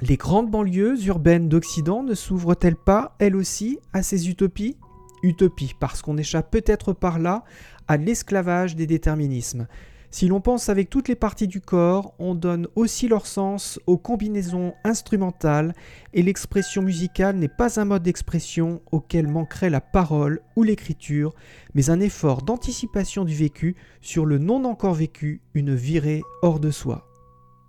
[0.00, 4.76] Les grandes banlieues urbaines d'Occident ne s'ouvrent-elles pas, elles aussi, à ces utopies?
[5.22, 7.44] Utopie, parce qu'on échappe peut-être par là
[7.88, 9.66] à l'esclavage des déterminismes.
[10.10, 13.98] Si l'on pense avec toutes les parties du corps, on donne aussi leur sens aux
[13.98, 15.74] combinaisons instrumentales
[16.14, 21.34] et l'expression musicale n'est pas un mode d'expression auquel manquerait la parole ou l'écriture,
[21.74, 26.70] mais un effort d'anticipation du vécu sur le non encore vécu, une virée hors de
[26.70, 27.06] soi.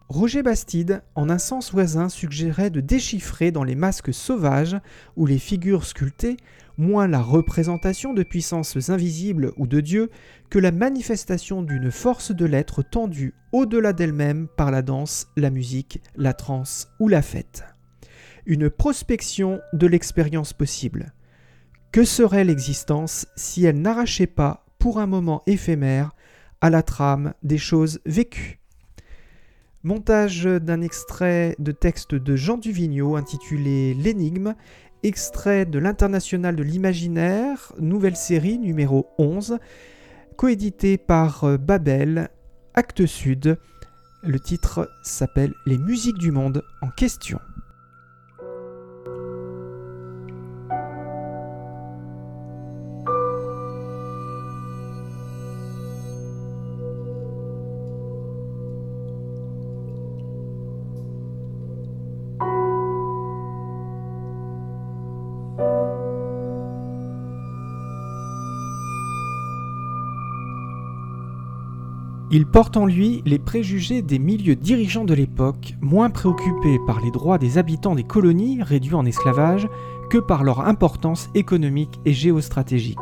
[0.10, 4.78] Roger Bastide, en un sens voisin, suggérait de déchiffrer dans les masques sauvages
[5.18, 6.38] ou les figures sculptées
[6.78, 10.10] moins la représentation de puissances invisibles ou de Dieu
[10.50, 16.02] que la manifestation d'une force de l'être tendue au-delà d'elle-même par la danse, la musique,
[16.16, 17.66] la transe ou la fête.
[18.46, 21.14] Une prospection de l'expérience possible.
[21.92, 26.12] Que serait l'existence si elle n'arrachait pas, pour un moment éphémère,
[26.62, 28.60] à la trame des choses vécues?
[29.84, 34.56] Montage d'un extrait de texte de Jean Duvigneau intitulé L'énigme,
[35.04, 39.60] extrait de l'International de l'imaginaire, nouvelle série numéro 11,
[40.36, 42.30] coédité par euh, Babel,
[42.74, 43.58] Acte Sud.
[44.24, 47.40] Le titre s'appelle Les musiques du monde en question.
[72.38, 77.10] Il porte en lui les préjugés des milieux dirigeants de l'époque, moins préoccupés par les
[77.10, 79.68] droits des habitants des colonies réduits en esclavage
[80.12, 83.00] que par leur importance économique et géostratégique.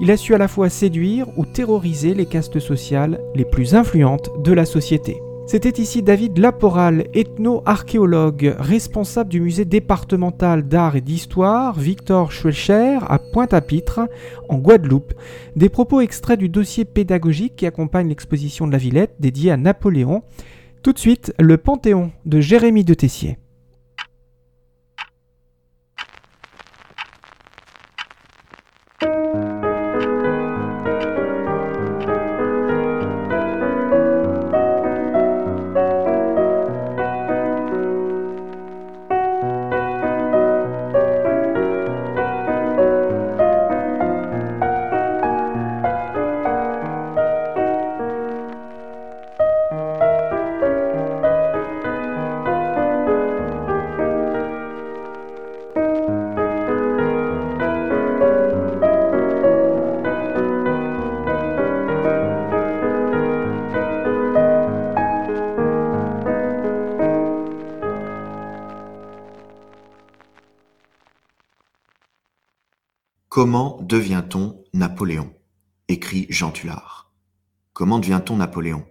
[0.00, 4.30] Il a su à la fois séduire ou terroriser les castes sociales les plus influentes
[4.42, 5.22] de la société.
[5.50, 13.18] C'était ici David Laporal, ethno-archéologue, responsable du musée départemental d'art et d'histoire Victor Schwelcher à
[13.18, 14.02] Pointe-à-Pitre,
[14.48, 15.12] en Guadeloupe.
[15.56, 20.22] Des propos extraits du dossier pédagogique qui accompagne l'exposition de la Villette dédiée à Napoléon.
[20.84, 23.36] Tout de suite, le Panthéon de Jérémie de Tessier.
[73.42, 75.32] Comment devient-on Napoléon?
[75.88, 77.10] écrit Jean Tullard.
[77.72, 78.84] Comment devient-on Napoléon?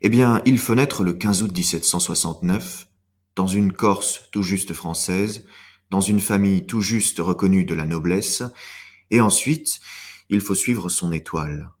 [0.00, 2.86] Eh bien, il faut naître le 15 août 1769,
[3.34, 5.44] dans une Corse tout juste française,
[5.90, 8.44] dans une famille tout juste reconnue de la noblesse,
[9.10, 9.80] et ensuite,
[10.28, 11.72] il faut suivre son étoile.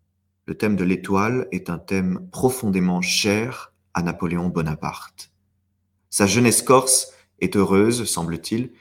[0.46, 5.30] Le thème de l'étoile est un thème profondément cher à Napoléon Bonaparte.
[6.10, 8.72] Sa jeunesse corse est heureuse, semble-t-il,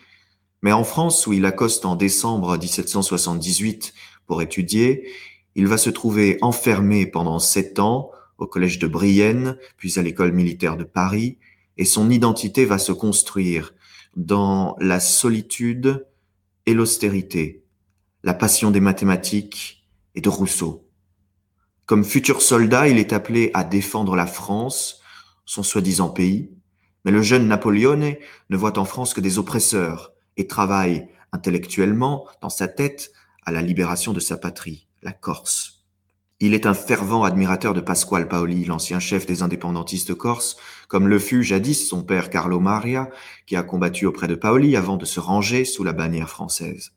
[0.64, 3.94] mais en France, où il accoste en décembre 1778
[4.26, 5.10] pour étudier,
[5.56, 10.32] il va se trouver enfermé pendant sept ans au collège de Brienne, puis à l'école
[10.32, 11.38] militaire de Paris,
[11.78, 13.74] et son identité va se construire
[14.16, 16.08] dans la solitude
[16.66, 17.66] et l'austérité,
[18.24, 19.86] la passion des mathématiques
[20.16, 20.88] et de Rousseau.
[21.86, 25.02] Comme futur soldat, il est appelé à défendre la France,
[25.46, 26.52] son soi-disant pays,
[27.04, 28.16] mais le jeune Napoléon
[28.50, 33.12] ne voit en France que des oppresseurs, et travaille intellectuellement dans sa tête
[33.46, 35.84] à la libération de sa patrie, la Corse.
[36.40, 40.58] Il est un fervent admirateur de Pasquale Paoli, l'ancien chef des indépendantistes corses,
[40.90, 43.10] comme le fut jadis son père Carlo Maria,
[43.46, 46.92] qui a combattu auprès de Paoli avant de se ranger sous la bannière française.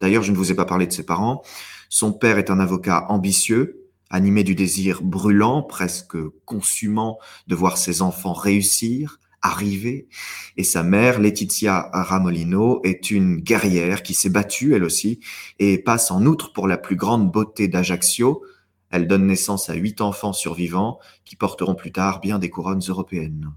[0.00, 1.42] D'ailleurs, je ne vous ai pas parlé de ses parents.
[1.90, 8.00] Son père est un avocat ambitieux, animé du désir brûlant, presque consumant, de voir ses
[8.00, 10.08] enfants réussir, arrivée.
[10.56, 15.20] Et sa mère, Laetitia Ramolino, est une guerrière qui s'est battue, elle aussi,
[15.60, 18.42] et passe en outre pour la plus grande beauté d'Ajaccio.
[18.90, 23.52] Elle donne naissance à huit enfants survivants qui porteront plus tard bien des couronnes européennes.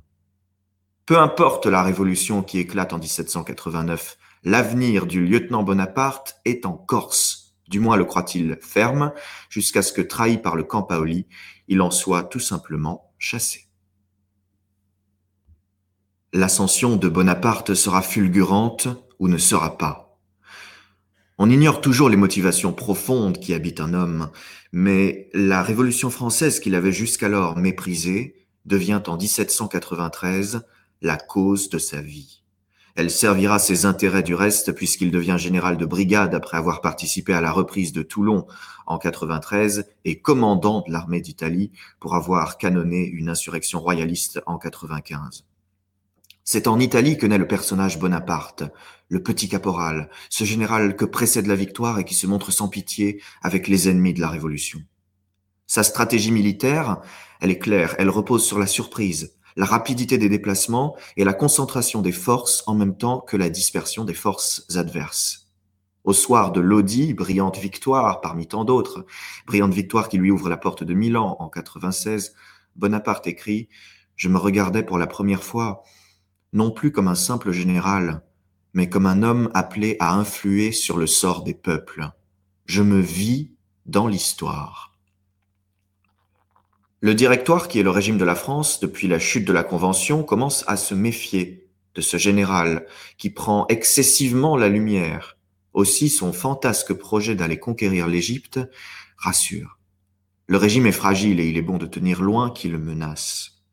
[1.05, 7.55] Peu importe la révolution qui éclate en 1789, l'avenir du lieutenant Bonaparte est en Corse,
[7.69, 9.13] du moins le croit-il ferme,
[9.49, 11.27] jusqu'à ce que, trahi par le camp Paoli,
[11.69, 13.66] il en soit tout simplement chassé.
[16.33, 20.19] L'ascension de Bonaparte sera fulgurante ou ne sera pas.
[21.37, 24.29] On ignore toujours les motivations profondes qui habitent un homme,
[24.73, 30.65] mais la Révolution française qu'il avait jusqu'alors méprisée devient en 1793
[31.01, 32.43] la cause de sa vie.
[32.95, 37.41] Elle servira ses intérêts du reste puisqu'il devient général de brigade après avoir participé à
[37.41, 38.47] la reprise de Toulon
[38.85, 41.71] en 93 et commandant de l'armée d'Italie
[42.01, 45.45] pour avoir canonné une insurrection royaliste en 95.
[46.49, 48.63] C'est en Italie que naît le personnage Bonaparte,
[49.09, 53.21] le petit caporal, ce général que précède la victoire et qui se montre sans pitié
[53.41, 54.79] avec les ennemis de la Révolution.
[55.65, 57.01] Sa stratégie militaire,
[57.41, 62.01] elle est claire, elle repose sur la surprise, la rapidité des déplacements et la concentration
[62.01, 65.49] des forces en même temps que la dispersion des forces adverses.
[66.05, 69.05] Au soir de Lodi, brillante victoire parmi tant d'autres,
[69.47, 72.35] brillante victoire qui lui ouvre la porte de Milan en 96,
[72.77, 73.67] Bonaparte écrit
[74.15, 75.83] Je me regardais pour la première fois,
[76.53, 78.21] non plus comme un simple général,
[78.73, 82.09] mais comme un homme appelé à influer sur le sort des peuples.
[82.65, 83.51] Je me vis
[83.85, 84.93] dans l'histoire.
[86.99, 90.23] Le Directoire, qui est le régime de la France depuis la chute de la Convention,
[90.23, 92.85] commence à se méfier de ce général
[93.17, 95.37] qui prend excessivement la lumière.
[95.73, 98.59] Aussi son fantasque projet d'aller conquérir l'Égypte
[99.17, 99.77] rassure.
[100.47, 103.63] Le régime est fragile et il est bon de tenir loin qui le menace.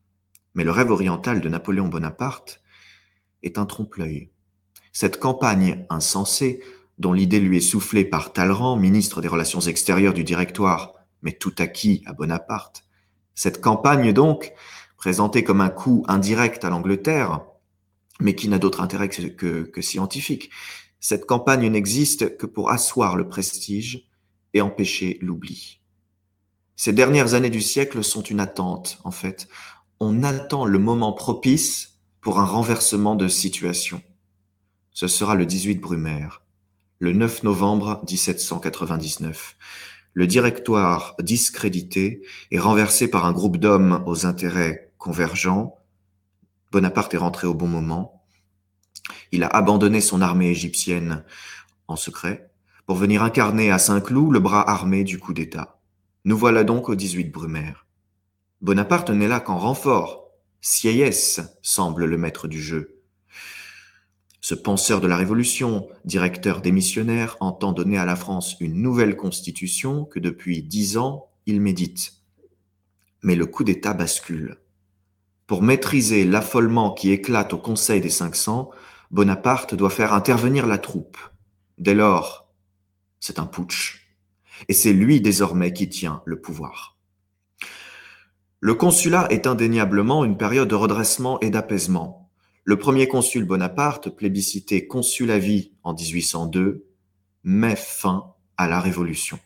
[0.53, 2.61] Mais le rêve oriental de Napoléon Bonaparte
[3.45, 4.29] est un trompe-l'œil.
[4.91, 6.61] Cette campagne insensée,
[6.97, 11.55] dont l'idée lui est soufflée par Talleyrand, ministre des Relations extérieures du Directoire, mais tout
[11.59, 12.83] acquis à Bonaparte,
[13.35, 14.53] cette campagne, donc,
[14.97, 17.41] présentée comme un coup indirect à l'Angleterre,
[18.21, 20.49] mais qui n'a d'autre intérêt que, scientifique,
[20.99, 24.07] cette campagne n'existe que pour asseoir le prestige
[24.53, 25.81] et empêcher l'oubli.
[26.77, 29.47] Ces dernières années du siècle sont une attente, en fait.
[29.99, 31.94] On attend le moment propice
[32.25, 34.01] pour un renversement de situation.
[34.91, 36.41] Ce sera le 18 Brumaire,
[36.99, 39.55] le 9 novembre 1799
[40.15, 45.77] le directoire discrédité est renversé par un groupe d'hommes aux intérêts convergents.
[46.71, 48.23] Bonaparte est rentré au bon moment.
[49.33, 51.25] Il a abandonné son armée égyptienne
[51.89, 52.49] en secret
[52.85, 55.79] pour venir incarner à Saint-Cloud le bras armé du coup d'État.
[56.23, 57.85] Nous voilà donc au 18 Brumaire.
[58.61, 60.24] Bonaparte n'est là qu'en renfort.
[60.67, 62.99] Sieyès semble le maître du jeu.
[64.41, 70.05] Ce penseur de la Révolution, directeur démissionnaire, entend donner à la France une nouvelle constitution
[70.05, 72.13] que depuis dix ans, il médite.
[73.21, 74.57] Mais le coup d'État bascule.
[75.45, 78.71] Pour maîtriser l'affolement qui éclate au Conseil des 500,
[79.11, 81.19] Bonaparte doit faire intervenir la troupe.
[81.77, 82.51] Dès lors,
[83.19, 84.07] c'est un putsch.
[84.67, 86.94] Et c'est lui désormais qui tient le pouvoir.
[88.61, 92.29] Le consulat est indéniablement une période de redressement et d'apaisement.
[92.63, 96.87] Le premier consul Bonaparte, plébiscité consul à vie en 1802,
[97.43, 99.39] met fin à la Révolution.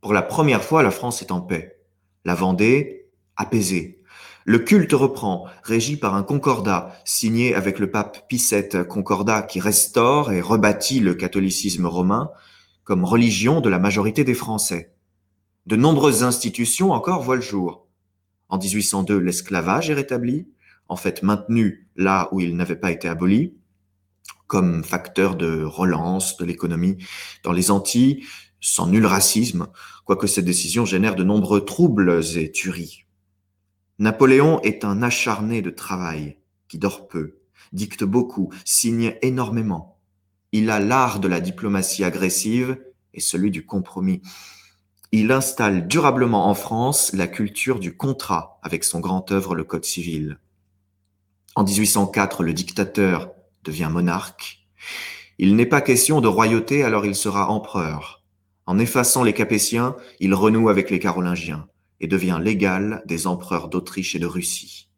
[0.00, 1.80] Pour la première fois, la France est en paix.
[2.24, 4.00] La Vendée, apaisée.
[4.44, 8.42] Le culte reprend, régi par un concordat signé avec le pape Pie
[8.88, 12.30] concordat qui restaure et rebâtit le catholicisme romain
[12.84, 14.94] comme religion de la majorité des Français.
[15.68, 17.86] De nombreuses institutions encore voient le jour.
[18.48, 20.48] En 1802, l'esclavage est rétabli,
[20.88, 23.54] en fait maintenu là où il n'avait pas été aboli,
[24.46, 26.96] comme facteur de relance de l'économie
[27.44, 28.24] dans les Antilles,
[28.62, 29.66] sans nul racisme,
[30.06, 33.04] quoique cette décision génère de nombreux troubles et tueries.
[33.98, 36.38] Napoléon est un acharné de travail,
[36.68, 37.40] qui dort peu,
[37.74, 39.98] dicte beaucoup, signe énormément.
[40.52, 44.22] Il a l'art de la diplomatie agressive et celui du compromis.
[45.10, 49.86] Il installe durablement en France la culture du contrat avec son grand œuvre Le Code
[49.86, 50.38] civil.
[51.54, 53.32] En 1804, le dictateur
[53.64, 54.66] devient monarque.
[55.38, 58.22] Il n'est pas question de royauté, alors il sera empereur.
[58.66, 61.68] En effaçant les Capétiens, il renoue avec les Carolingiens
[62.00, 64.90] et devient l'égal des empereurs d'Autriche et de Russie.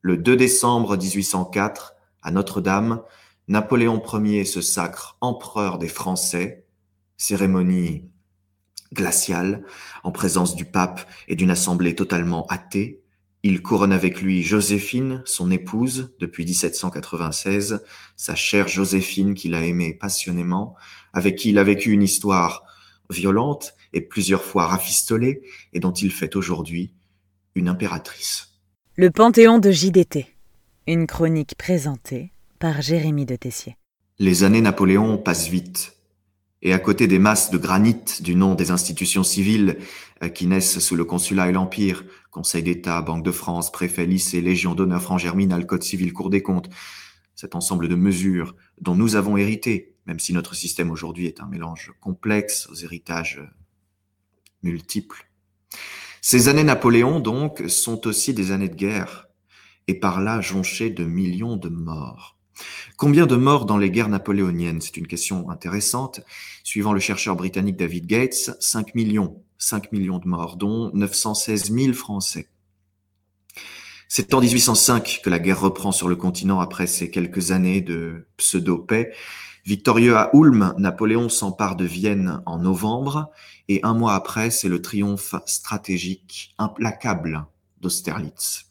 [0.00, 3.02] Le 2 décembre 1804, à Notre-Dame,
[3.46, 6.64] Napoléon Ier se sacre empereur des Français,
[7.18, 8.11] cérémonie
[8.92, 9.64] glaciale,
[10.02, 13.02] en présence du pape et d'une assemblée totalement athée,
[13.44, 17.82] il couronne avec lui Joséphine, son épouse, depuis 1796,
[18.16, 20.76] sa chère Joséphine qu'il a aimée passionnément,
[21.12, 22.62] avec qui il a vécu une histoire
[23.10, 26.94] violente et plusieurs fois rafistolée, et dont il fait aujourd'hui
[27.56, 28.60] une impératrice.
[28.94, 30.26] Le Panthéon de JDT,
[30.86, 33.76] une chronique présentée par Jérémy de Tessier.
[34.20, 35.96] Les années Napoléon passent vite,
[36.62, 39.78] et à côté des masses de granit du nom des institutions civiles
[40.22, 44.40] euh, qui naissent sous le consulat et l'Empire, Conseil d'État, Banque de France, préfet, lycée,
[44.40, 46.70] Légion d'honneur, franc germinal, Code civil, Cour des comptes,
[47.34, 51.46] cet ensemble de mesures dont nous avons hérité, même si notre système aujourd'hui est un
[51.46, 53.42] mélange complexe aux héritages
[54.62, 55.28] multiples.
[56.20, 59.26] Ces années Napoléon, donc, sont aussi des années de guerre,
[59.88, 62.38] et par là jonchées de millions de morts.
[62.96, 64.80] Combien de morts dans les guerres napoléoniennes?
[64.80, 66.20] C'est une question intéressante.
[66.62, 71.92] Suivant le chercheur britannique David Gates, 5 millions, 5 millions de morts, dont 916 000
[71.92, 72.48] Français.
[74.08, 78.26] C'est en 1805 que la guerre reprend sur le continent après ces quelques années de
[78.36, 79.12] pseudo-paix.
[79.64, 83.30] Victorieux à Ulm, Napoléon s'empare de Vienne en novembre
[83.68, 87.46] et un mois après, c'est le triomphe stratégique implacable
[87.80, 88.66] d'Austerlitz.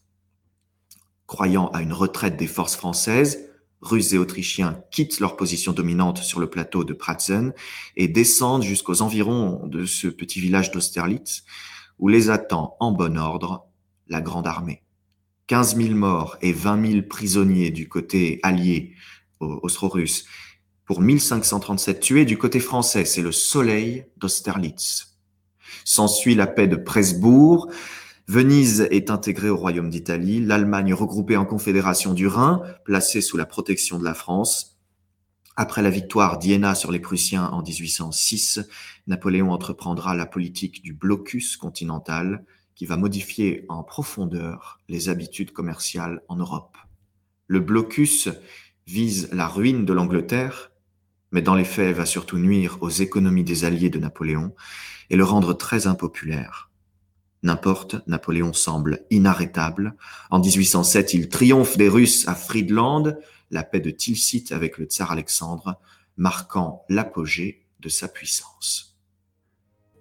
[1.28, 3.51] Croyant à une retraite des forces françaises,
[3.82, 7.54] Russes et Autrichiens quittent leur position dominante sur le plateau de Pratzen
[7.96, 11.44] et descendent jusqu'aux environs de ce petit village d'Austerlitz,
[12.00, 13.66] où les attend en bon ordre
[14.08, 14.84] la grande armée.
[15.48, 18.94] 15 000 morts et 20 000 prisonniers du côté allié
[19.40, 20.26] austro-russe,
[20.86, 25.18] pour 1537 tués du côté français, c'est le soleil d'Austerlitz.
[25.86, 27.72] S'ensuit la paix de Presbourg,
[28.28, 33.45] Venise est intégrée au royaume d'Italie, l'Allemagne regroupée en confédération du Rhin, placée sous la
[33.45, 34.80] protection de la France.
[35.57, 38.61] Après la victoire d'Iéna sur les Prussiens en 1806,
[39.07, 46.22] Napoléon entreprendra la politique du blocus continental qui va modifier en profondeur les habitudes commerciales
[46.30, 46.78] en Europe.
[47.47, 48.30] Le blocus
[48.88, 50.72] vise la ruine de l'Angleterre,
[51.32, 54.55] mais dans les faits va surtout nuire aux économies des alliés de Napoléon
[55.09, 56.70] et le rendre très impopulaire.
[57.44, 59.96] N'importe, Napoléon semble inarrêtable.
[60.30, 63.18] En 1807, il triomphe des Russes à Friedland,
[63.50, 65.80] la paix de Tilsit avec le tsar Alexandre,
[66.18, 68.96] marquant l'apogée de sa puissance.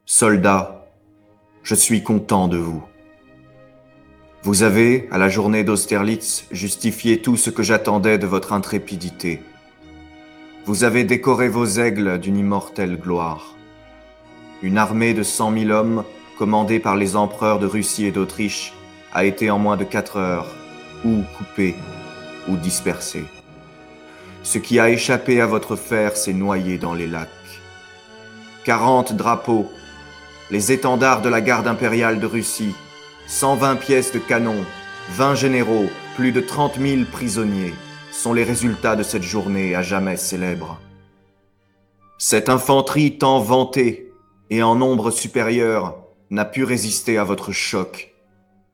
[0.04, 0.86] Soldats,
[1.62, 2.84] je suis content de vous.
[4.42, 9.42] Vous avez, à la journée d'Austerlitz, justifié tout ce que j'attendais de votre intrépidité.
[10.66, 13.54] Vous avez décoré vos aigles d'une immortelle gloire.
[14.62, 16.04] Une armée de cent mille hommes
[16.40, 18.72] commandé par les empereurs de Russie et d'Autriche,
[19.12, 20.46] a été en moins de quatre heures
[21.04, 21.74] ou coupé
[22.48, 23.26] ou dispersé.
[24.42, 27.28] Ce qui a échappé à votre fer s'est noyé dans les lacs.
[28.64, 29.70] Quarante drapeaux,
[30.50, 32.74] les étendards de la garde impériale de Russie,
[33.26, 34.64] 120 pièces de canon,
[35.10, 37.74] 20 généraux, plus de 30 000 prisonniers
[38.12, 40.80] sont les résultats de cette journée à jamais célèbre.
[42.16, 44.10] Cette infanterie tant vantée
[44.48, 45.98] et en nombre supérieur
[46.30, 48.14] n'a pu résister à votre choc,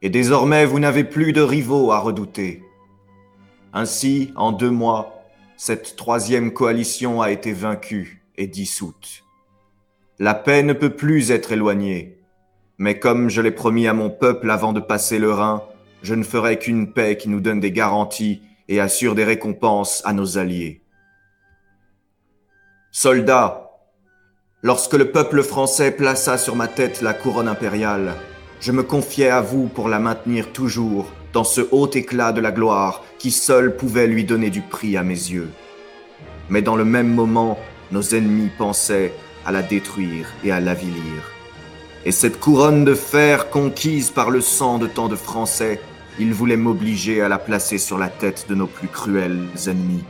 [0.03, 2.63] et désormais vous n'avez plus de rivaux à redouter.
[3.73, 5.25] Ainsi, en deux mois,
[5.57, 9.25] cette troisième coalition a été vaincue et dissoute.
[10.19, 12.19] La paix ne peut plus être éloignée,
[12.79, 15.63] mais comme je l'ai promis à mon peuple avant de passer le Rhin,
[16.03, 20.13] je ne ferai qu'une paix qui nous donne des garanties et assure des récompenses à
[20.13, 20.83] nos alliés.
[22.91, 23.66] Soldats,
[24.67, 28.14] Lorsque le peuple français plaça sur ma tête la couronne impériale,
[28.59, 32.51] je me confiais à vous pour la maintenir toujours dans ce haut éclat de la
[32.51, 35.51] gloire qui seul pouvait lui donner du prix à mes yeux.
[36.49, 37.61] Mais dans le même moment,
[37.93, 39.12] nos ennemis pensaient
[39.45, 41.31] à la détruire et à l'avilir.
[42.05, 45.81] Et cette couronne de fer conquise par le sang de tant de Français,
[46.19, 50.03] ils voulaient m'obliger à la placer sur la tête de nos plus cruels ennemis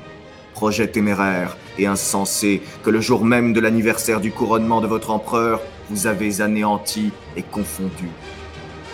[0.56, 5.60] projet téméraire et insensé que le jour même de l'anniversaire du couronnement de votre empereur,
[5.90, 8.08] vous avez anéanti et confondu.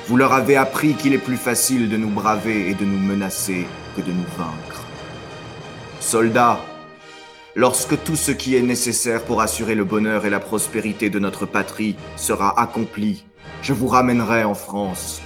[0.09, 3.65] Vous leur avez appris qu'il est plus facile de nous braver et de nous menacer
[3.95, 4.83] que de nous vaincre.
[6.01, 6.59] Soldats,
[7.55, 11.47] lorsque tout ce qui est nécessaire pour assurer le bonheur et la prospérité de notre
[11.47, 13.25] patrie sera accompli,
[13.63, 15.23] je vous ramènerai en France.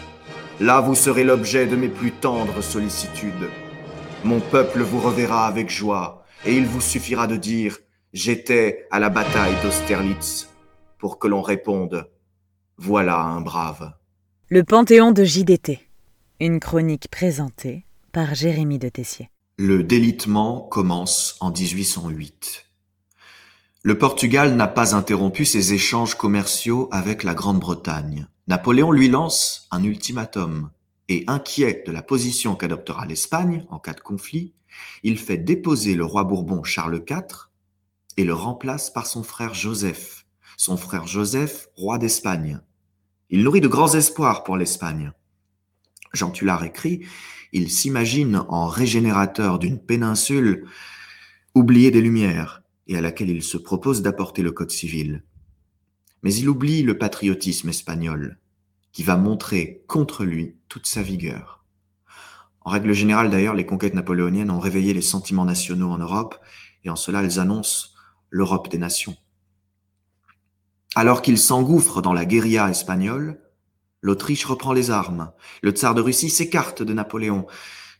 [0.60, 3.48] Là, vous serez l'objet de mes plus tendres sollicitudes.
[4.22, 7.78] Mon peuple vous reverra avec joie et il vous suffira de dire
[8.12, 10.48] J'étais à la bataille d'Austerlitz
[10.98, 12.08] pour que l'on réponde
[12.78, 13.92] Voilà un brave.
[14.48, 15.80] Le Panthéon de JDT.
[16.40, 19.30] Une chronique présentée par Jérémy de Tessier.
[19.58, 22.66] Le délitement commence en 1808.
[23.82, 28.26] Le Portugal n'a pas interrompu ses échanges commerciaux avec la Grande-Bretagne.
[28.48, 30.70] Napoléon lui lance un ultimatum
[31.08, 34.54] et inquiet de la position qu'adoptera l'Espagne en cas de conflit,
[35.02, 37.48] il fait déposer le roi Bourbon Charles IV
[38.16, 42.60] et le remplace par son frère Joseph, son frère Joseph, roi d'Espagne.
[43.30, 45.12] Il nourrit de grands espoirs pour l'Espagne.
[46.12, 47.06] Jean Tullard écrit
[47.52, 50.66] Il s'imagine en régénérateur d'une péninsule
[51.54, 55.24] oubliée des Lumières et à laquelle il se propose d'apporter le Code civil.
[56.22, 58.38] Mais il oublie le patriotisme espagnol,
[58.92, 61.55] qui va montrer contre lui toute sa vigueur.
[62.66, 66.34] En règle générale, d'ailleurs, les conquêtes napoléoniennes ont réveillé les sentiments nationaux en Europe,
[66.82, 67.90] et en cela, elles annoncent
[68.28, 69.16] l'Europe des nations.
[70.96, 73.40] Alors qu'il s'engouffre dans la guérilla espagnole,
[74.00, 75.30] l'Autriche reprend les armes.
[75.62, 77.46] Le tsar de Russie s'écarte de Napoléon.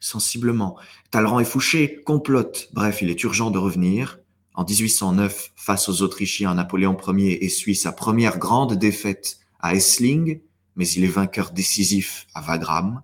[0.00, 0.76] sensiblement.
[1.12, 2.68] Talleyrand et Fouché complotent.
[2.72, 4.18] Bref, il est urgent de revenir.
[4.54, 10.40] En 1809, face aux Autrichiens, Napoléon Ier essuie sa première grande défaite à Essling,
[10.74, 13.02] mais il est vainqueur décisif à Wagram.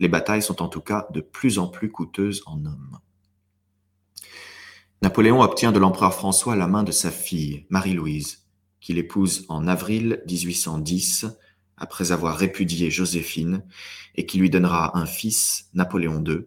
[0.00, 2.98] Les batailles sont en tout cas de plus en plus coûteuses en hommes.
[5.02, 8.46] Napoléon obtient de l'empereur François la main de sa fille, Marie-Louise,
[8.80, 11.26] qu'il épouse en avril 1810,
[11.76, 13.64] après avoir répudié Joséphine,
[14.16, 16.46] et qui lui donnera un fils, Napoléon II,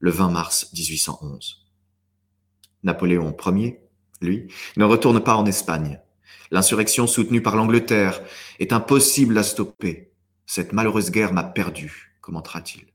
[0.00, 1.64] le 20 mars 1811.
[2.82, 3.80] Napoléon Ier,
[4.20, 6.00] lui, ne retourne pas en Espagne.
[6.50, 8.20] L'insurrection soutenue par l'Angleterre
[8.58, 10.12] est impossible à stopper.
[10.46, 12.86] Cette malheureuse guerre m'a perdu, commentera-t-il.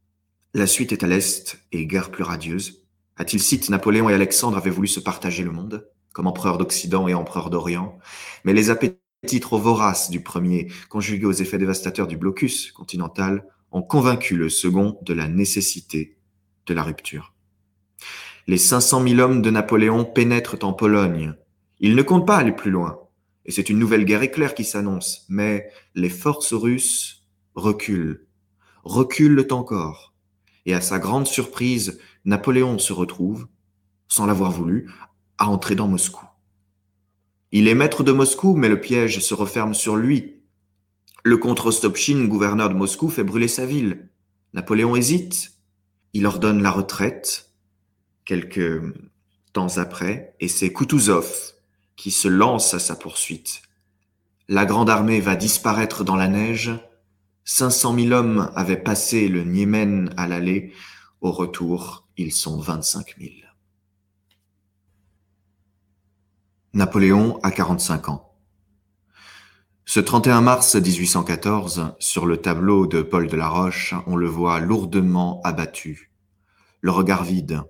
[0.54, 2.84] La suite est à l'Est et guerre plus radieuse.
[3.16, 7.14] À Tilsit, Napoléon et Alexandre avaient voulu se partager le monde, comme empereur d'Occident et
[7.14, 7.98] empereur d'Orient,
[8.44, 13.82] mais les appétits trop voraces du premier, conjugués aux effets dévastateurs du blocus continental, ont
[13.82, 16.18] convaincu le second de la nécessité
[16.66, 17.34] de la rupture.
[18.48, 21.36] Les 500 000 hommes de Napoléon pénètrent en Pologne.
[21.80, 23.00] Ils ne comptent pas aller plus loin,
[23.46, 27.24] et c'est une nouvelle guerre éclair qui s'annonce, mais les forces russes
[27.56, 28.28] reculent,
[28.84, 30.14] reculent encore,
[30.66, 33.48] et à sa grande surprise, Napoléon se retrouve,
[34.08, 34.90] sans l'avoir voulu,
[35.38, 36.26] à entrer dans Moscou.
[37.52, 40.42] Il est maître de Moscou, mais le piège se referme sur lui.
[41.24, 44.10] Le contre Rostopchine, gouverneur de Moscou, fait brûler sa ville.
[44.54, 45.54] Napoléon hésite.
[46.14, 47.52] Il ordonne la retraite
[48.26, 48.82] quelques
[49.54, 51.54] temps après, et c'est Kutuzov
[51.96, 53.62] qui se lance à sa poursuite.
[54.48, 56.72] La grande armée va disparaître dans la neige.
[57.54, 60.72] 500 000 hommes avaient passé le Niémen à l'aller.
[61.20, 63.32] Au retour, ils sont 25 000.
[66.74, 68.38] Napoléon a 45 ans.
[69.84, 74.62] Ce 31 mars 1814, sur le tableau de Paul de la Roche, on le voit
[74.62, 76.14] lourdement abattu,
[76.80, 77.64] le regard vide,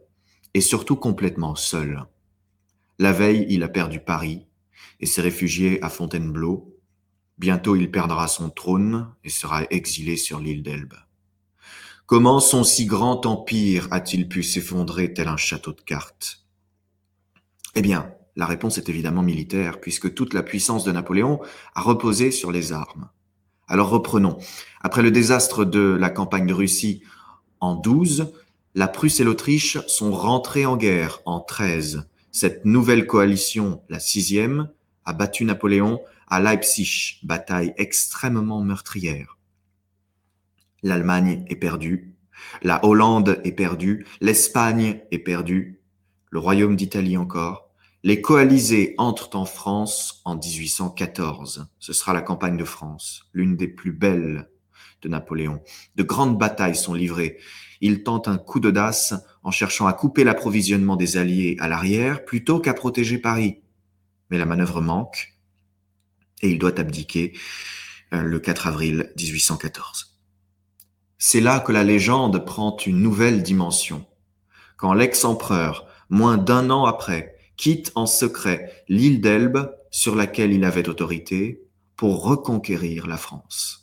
[0.53, 2.05] et surtout complètement seul.
[2.99, 4.45] La veille, il a perdu Paris
[4.99, 6.77] et s'est réfugié à Fontainebleau.
[7.42, 10.94] Bientôt, il perdra son trône et sera exilé sur l'île d'Elbe.
[12.06, 16.46] Comment son si grand empire a-t-il pu s'effondrer tel un château de cartes?
[17.74, 21.39] Eh bien, la réponse est évidemment militaire, puisque toute la puissance de Napoléon
[21.74, 23.10] a reposé sur les armes.
[23.68, 24.38] Alors reprenons.
[24.82, 27.02] Après le désastre de la campagne de Russie
[27.60, 28.34] en 12,
[28.76, 32.08] la Prusse et l'Autriche sont rentrées en guerre en 13.
[32.30, 34.70] Cette nouvelle coalition, la sixième,
[35.06, 36.00] a battu Napoléon
[36.32, 39.38] à Leipzig, bataille extrêmement meurtrière.
[40.82, 42.15] L'Allemagne est perdue,
[42.61, 45.82] la Hollande est perdue, l'Espagne est perdue,
[46.29, 47.69] le Royaume d'Italie encore.
[48.03, 51.67] Les coalisés entrent en France en 1814.
[51.79, 54.49] Ce sera la campagne de France, l'une des plus belles
[55.01, 55.61] de Napoléon.
[55.97, 57.39] De grandes batailles sont livrées.
[57.82, 59.13] Il tente un coup d'audace
[59.43, 63.61] en cherchant à couper l'approvisionnement des Alliés à l'arrière plutôt qu'à protéger Paris.
[64.29, 65.32] Mais la manœuvre manque
[66.42, 67.34] et il doit abdiquer
[68.14, 70.18] euh, le 4 avril 1814.
[71.18, 74.06] C'est là que la légende prend une nouvelle dimension.
[74.78, 80.89] Quand l'ex-empereur, moins d'un an après, quitte en secret l'île d'Elbe sur laquelle il avait
[80.89, 81.62] autorité
[81.96, 83.82] pour reconquérir la France.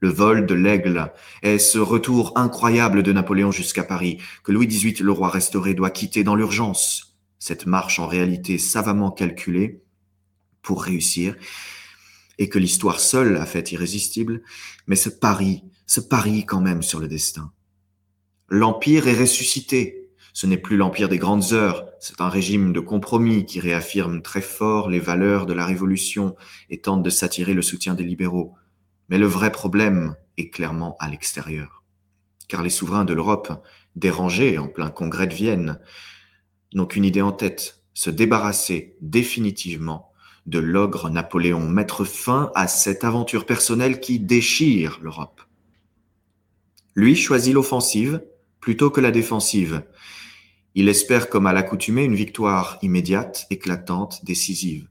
[0.00, 5.04] Le vol de l'aigle est ce retour incroyable de Napoléon jusqu'à Paris que Louis XVIII,
[5.04, 7.16] le roi restauré, doit quitter dans l'urgence.
[7.38, 9.84] Cette marche en réalité savamment calculée
[10.60, 11.36] pour réussir
[12.38, 14.42] et que l'histoire seule a fait irrésistible,
[14.86, 17.52] mais ce pari se parie quand même sur le destin.
[18.48, 20.10] L'Empire est ressuscité.
[20.34, 24.40] Ce n'est plus l'Empire des grandes heures, c'est un régime de compromis qui réaffirme très
[24.40, 26.36] fort les valeurs de la Révolution
[26.70, 28.54] et tente de s'attirer le soutien des libéraux.
[29.08, 31.84] Mais le vrai problème est clairement à l'extérieur.
[32.48, 33.64] Car les souverains de l'Europe,
[33.94, 35.80] dérangés en plein congrès de Vienne,
[36.74, 40.11] n'ont qu'une idée en tête, se débarrasser définitivement
[40.46, 45.40] de l'ogre Napoléon, mettre fin à cette aventure personnelle qui déchire l'Europe.
[46.94, 48.22] Lui choisit l'offensive
[48.60, 49.82] plutôt que la défensive.
[50.74, 54.88] Il espère comme à l'accoutumée une victoire immédiate, éclatante, décisive.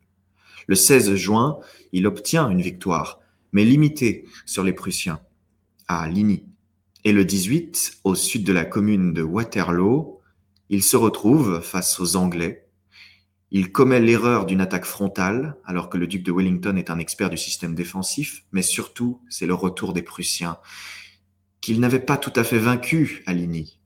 [0.67, 1.59] Le 16 juin,
[1.91, 3.19] il obtient une victoire,
[3.51, 5.19] mais limitée sur les Prussiens,
[5.87, 6.45] à Ligny.
[7.03, 10.21] Et le 18, au sud de la commune de Waterloo,
[10.69, 12.60] il se retrouve face aux Anglais.
[13.51, 17.29] Il commet l'erreur d'une attaque frontale, alors que le duc de Wellington est un expert
[17.29, 20.57] du système défensif, mais surtout, c'est le retour des Prussiens
[21.59, 23.79] qu'il n'avait pas tout à fait vaincu Aligny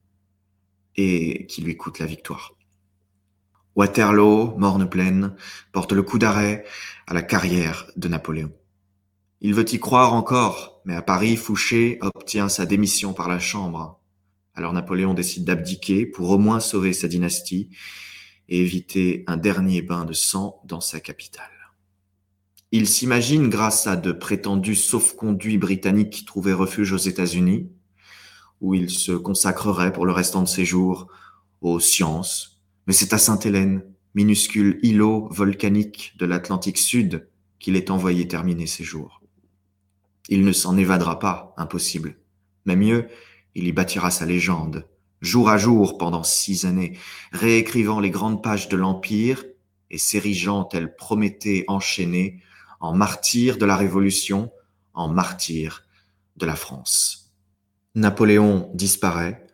[0.96, 2.54] et qui lui coûte la victoire.
[3.76, 5.36] Waterloo, morne pleine,
[5.74, 6.64] porte le coup d'arrêt
[7.08, 8.54] à la carrière de Napoléon.
[9.42, 14.00] Il veut y croire encore, mais à Paris, Fouché obtient sa démission par la Chambre.
[14.54, 17.70] Alors Napoléon décide d'abdiquer pour au moins sauver sa dynastie
[18.50, 21.50] et éviter un dernier bain de sang dans sa capitale.
[22.72, 27.70] Il s'imagine, grâce à de prétendus sauf-conduits britanniques trouvés refuge aux États-Unis,
[28.62, 31.08] où il se consacrerait pour le restant de ses jours
[31.62, 32.62] aux sciences.
[32.88, 33.84] Mais c'est à Sainte-Hélène,
[34.14, 37.28] minuscule îlot volcanique de l'Atlantique Sud,
[37.60, 39.22] qu'il est envoyé terminer ses jours.
[40.30, 42.18] Il ne s'en évadera pas, impossible.
[42.66, 43.08] Mais mieux,
[43.54, 44.88] il y bâtira sa légende,
[45.26, 46.98] jour à jour pendant six années,
[47.32, 49.44] réécrivant les grandes pages de l'Empire
[49.92, 52.42] et s'érigeant tel Prométhée enchaîné
[52.80, 54.52] en martyr de la Révolution,
[54.94, 55.84] en martyr
[56.38, 57.34] de la France.
[57.96, 59.48] Napoléon disparaît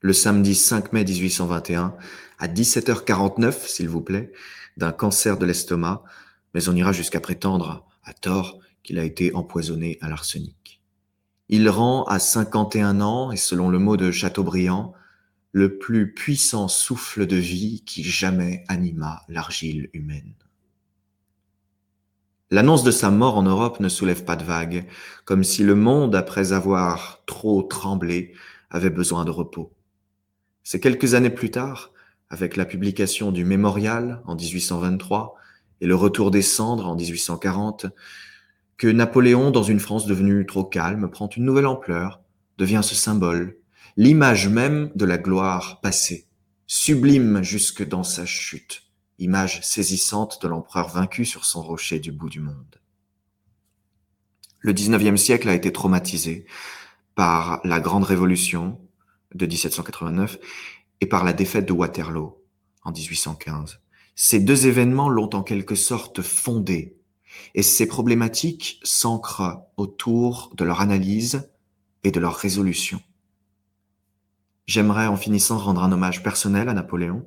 [0.00, 1.96] le samedi 5 mai 1821
[2.38, 4.32] à 17h49, s'il vous plaît,
[4.76, 6.04] d'un cancer de l'estomac,
[6.54, 10.80] mais on ira jusqu'à prétendre, à tort, qu'il a été empoisonné à l'arsenic.
[11.48, 14.92] Il rend à 51 ans, et selon le mot de Chateaubriand,
[15.56, 20.34] le plus puissant souffle de vie qui jamais anima l'argile humaine.
[22.50, 24.84] L'annonce de sa mort en Europe ne soulève pas de vagues,
[25.24, 28.34] comme si le monde, après avoir trop tremblé,
[28.68, 29.72] avait besoin de repos.
[30.62, 31.90] C'est quelques années plus tard,
[32.28, 35.36] avec la publication du Mémorial en 1823
[35.80, 37.86] et le retour des cendres en 1840,
[38.76, 42.20] que Napoléon, dans une France devenue trop calme, prend une nouvelle ampleur,
[42.58, 43.56] devient ce symbole,
[43.96, 46.26] l'image même de la gloire passée,
[46.66, 48.82] sublime jusque dans sa chute
[49.18, 52.80] image saisissante de l'empereur vaincu sur son rocher du bout du monde.
[54.60, 56.44] Le XIXe siècle a été traumatisé
[57.14, 58.78] par la Grande Révolution
[59.34, 60.38] de 1789
[61.00, 62.44] et par la défaite de Waterloo
[62.82, 63.80] en 1815.
[64.14, 66.98] Ces deux événements l'ont en quelque sorte fondé
[67.54, 71.50] et ces problématiques s'ancrent autour de leur analyse
[72.04, 73.00] et de leur résolution.
[74.66, 77.24] J'aimerais en finissant rendre un hommage personnel à Napoléon,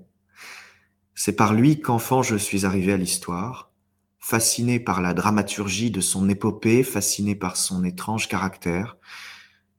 [1.15, 3.73] c'est par lui qu'enfant je suis arrivé à l'histoire,
[4.19, 8.97] fasciné par la dramaturgie de son épopée, fasciné par son étrange caractère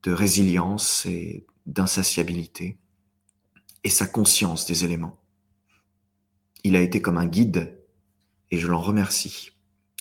[0.02, 2.78] de résilience et d'insatiabilité,
[3.84, 5.22] et sa conscience des éléments.
[6.64, 7.78] Il a été comme un guide,
[8.50, 9.52] et je l'en remercie,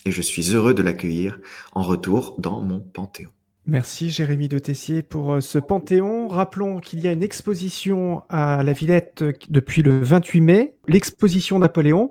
[0.04, 1.38] et je suis heureux de l'accueillir
[1.72, 3.30] en retour dans mon panthéon.
[3.66, 6.28] Merci Jérémy de Tessier pour euh, ce Panthéon.
[6.28, 12.10] Rappelons qu'il y a une exposition à la Villette depuis le 28 mai, l'exposition Napoléon.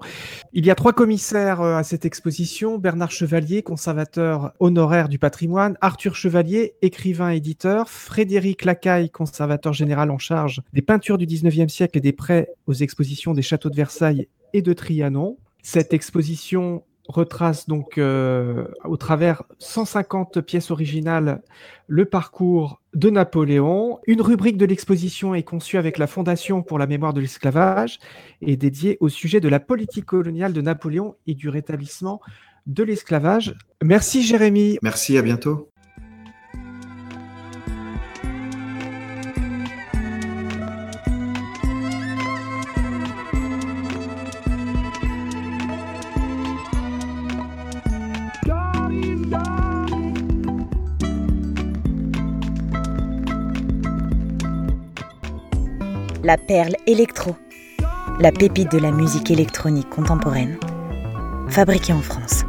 [0.54, 5.76] Il y a trois commissaires euh, à cette exposition, Bernard Chevalier, conservateur honoraire du patrimoine,
[5.82, 11.98] Arthur Chevalier, écrivain éditeur, Frédéric Lacaille, conservateur général en charge des peintures du 19e siècle
[11.98, 15.38] et des prêts aux expositions des châteaux de Versailles et de Trianon.
[15.64, 21.42] Cette exposition retrace donc euh, au travers 150 pièces originales
[21.88, 24.00] le parcours de Napoléon.
[24.06, 28.00] Une rubrique de l'exposition est conçue avec la Fondation pour la mémoire de l'esclavage
[28.42, 32.22] et dédiée au sujet de la politique coloniale de Napoléon et du rétablissement
[32.68, 33.56] de l'esclavage.
[33.84, 34.78] Merci Jérémy.
[34.84, 35.70] Merci, à bientôt.
[56.30, 57.36] La perle électro,
[58.20, 60.60] la pépite de la musique électronique contemporaine,
[61.50, 62.44] fabriquée en France.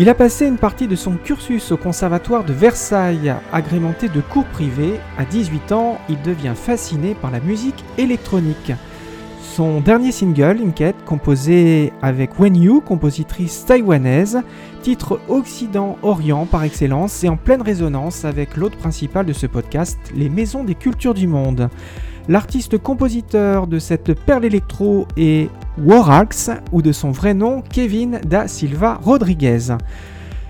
[0.00, 4.44] Il a passé une partie de son cursus au conservatoire de Versailles, agrémenté de cours
[4.44, 5.00] privés.
[5.18, 8.72] À 18 ans, il devient fasciné par la musique électronique.
[9.42, 14.40] Son dernier single, Inket, composé avec Wen Yu, compositrice taïwanaise,
[14.82, 20.28] titre Occident-Orient par excellence et en pleine résonance avec l'hôte principal de ce podcast, Les
[20.28, 21.70] Maisons des Cultures du Monde.
[22.28, 25.50] L'artiste-compositeur de cette perle électro est
[25.84, 29.76] Warax, ou de son vrai nom Kevin da Silva Rodriguez.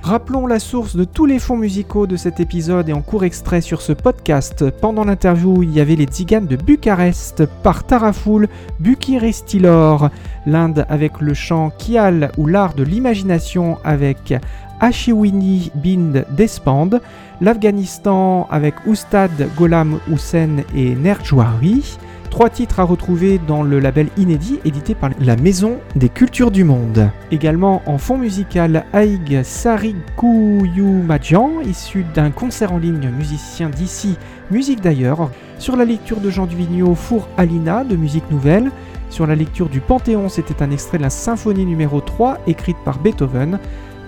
[0.02, 3.60] Rappelons la source de tous les fonds musicaux de cet épisode et en court extrait
[3.60, 4.70] sur ce podcast.
[4.80, 8.48] Pendant l'interview, il y avait les Tziganes de Bucarest par Tarafoul
[8.80, 10.08] Bukirestilor,
[10.46, 14.34] l'Inde avec le chant Kial ou l'art de l'imagination avec
[14.80, 17.00] Ashiwini Bind Despand,
[17.40, 21.98] l'Afghanistan avec Oustad Gholam Hussein et Nerjouari,
[22.30, 26.62] Trois titres à retrouver dans le label inédit édité par la Maison des Cultures du
[26.62, 27.10] Monde.
[27.30, 34.16] Également en fond musical Aig Sarikuyumadjan, issu d'un concert en ligne musicien d'ici,
[34.50, 35.30] musique d'ailleurs.
[35.58, 38.70] Sur la lecture de Jean Duvigneau, Four Alina de musique nouvelle.
[39.10, 42.98] Sur la lecture du Panthéon, c'était un extrait de la symphonie numéro 3 écrite par
[42.98, 43.58] Beethoven,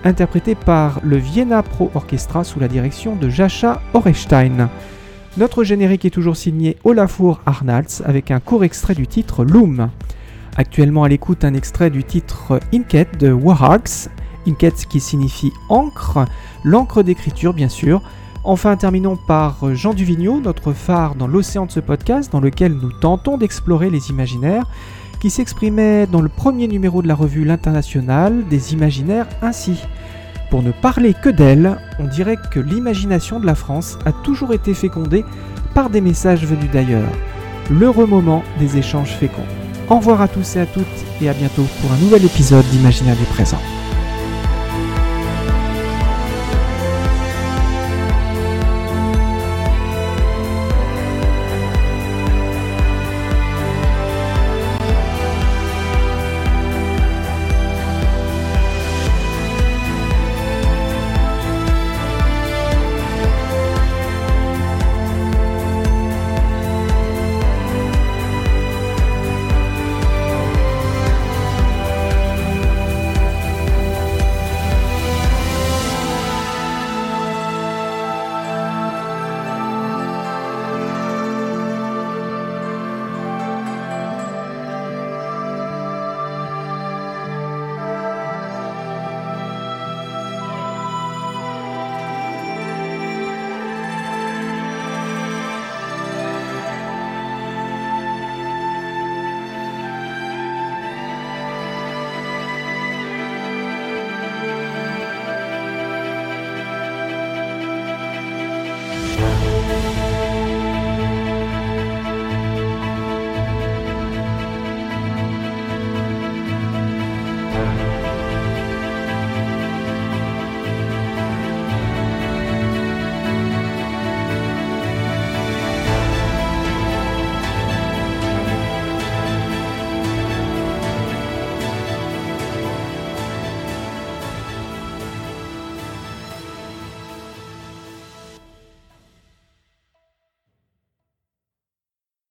[0.03, 4.69] interprétée par le Vienna Pro Orchestra sous la direction de Jascha Orestein.
[5.37, 9.89] Notre générique est toujours signé Olafur Arnalds avec un court extrait du titre Loom.
[10.57, 14.09] Actuellement à l'écoute un extrait du titre Inket de Warhags,
[14.45, 16.25] Inket qui signifie encre,
[16.65, 18.01] l'encre d'écriture bien sûr.
[18.43, 22.91] Enfin terminons par Jean Duvigneau, notre phare dans l'océan de ce podcast dans lequel nous
[22.91, 24.65] tentons d'explorer les imaginaires
[25.21, 29.79] qui s'exprimait dans le premier numéro de la revue L'International des imaginaires ainsi.
[30.51, 34.73] Pour ne parler que d'elle, on dirait que l'imagination de la France a toujours été
[34.73, 35.23] fécondée
[35.73, 37.09] par des messages venus d'ailleurs.
[37.69, 39.47] L'heureux moment des échanges féconds.
[39.89, 40.85] Au revoir à tous et à toutes
[41.21, 43.59] et à bientôt pour un nouvel épisode d'Imaginaire du présent.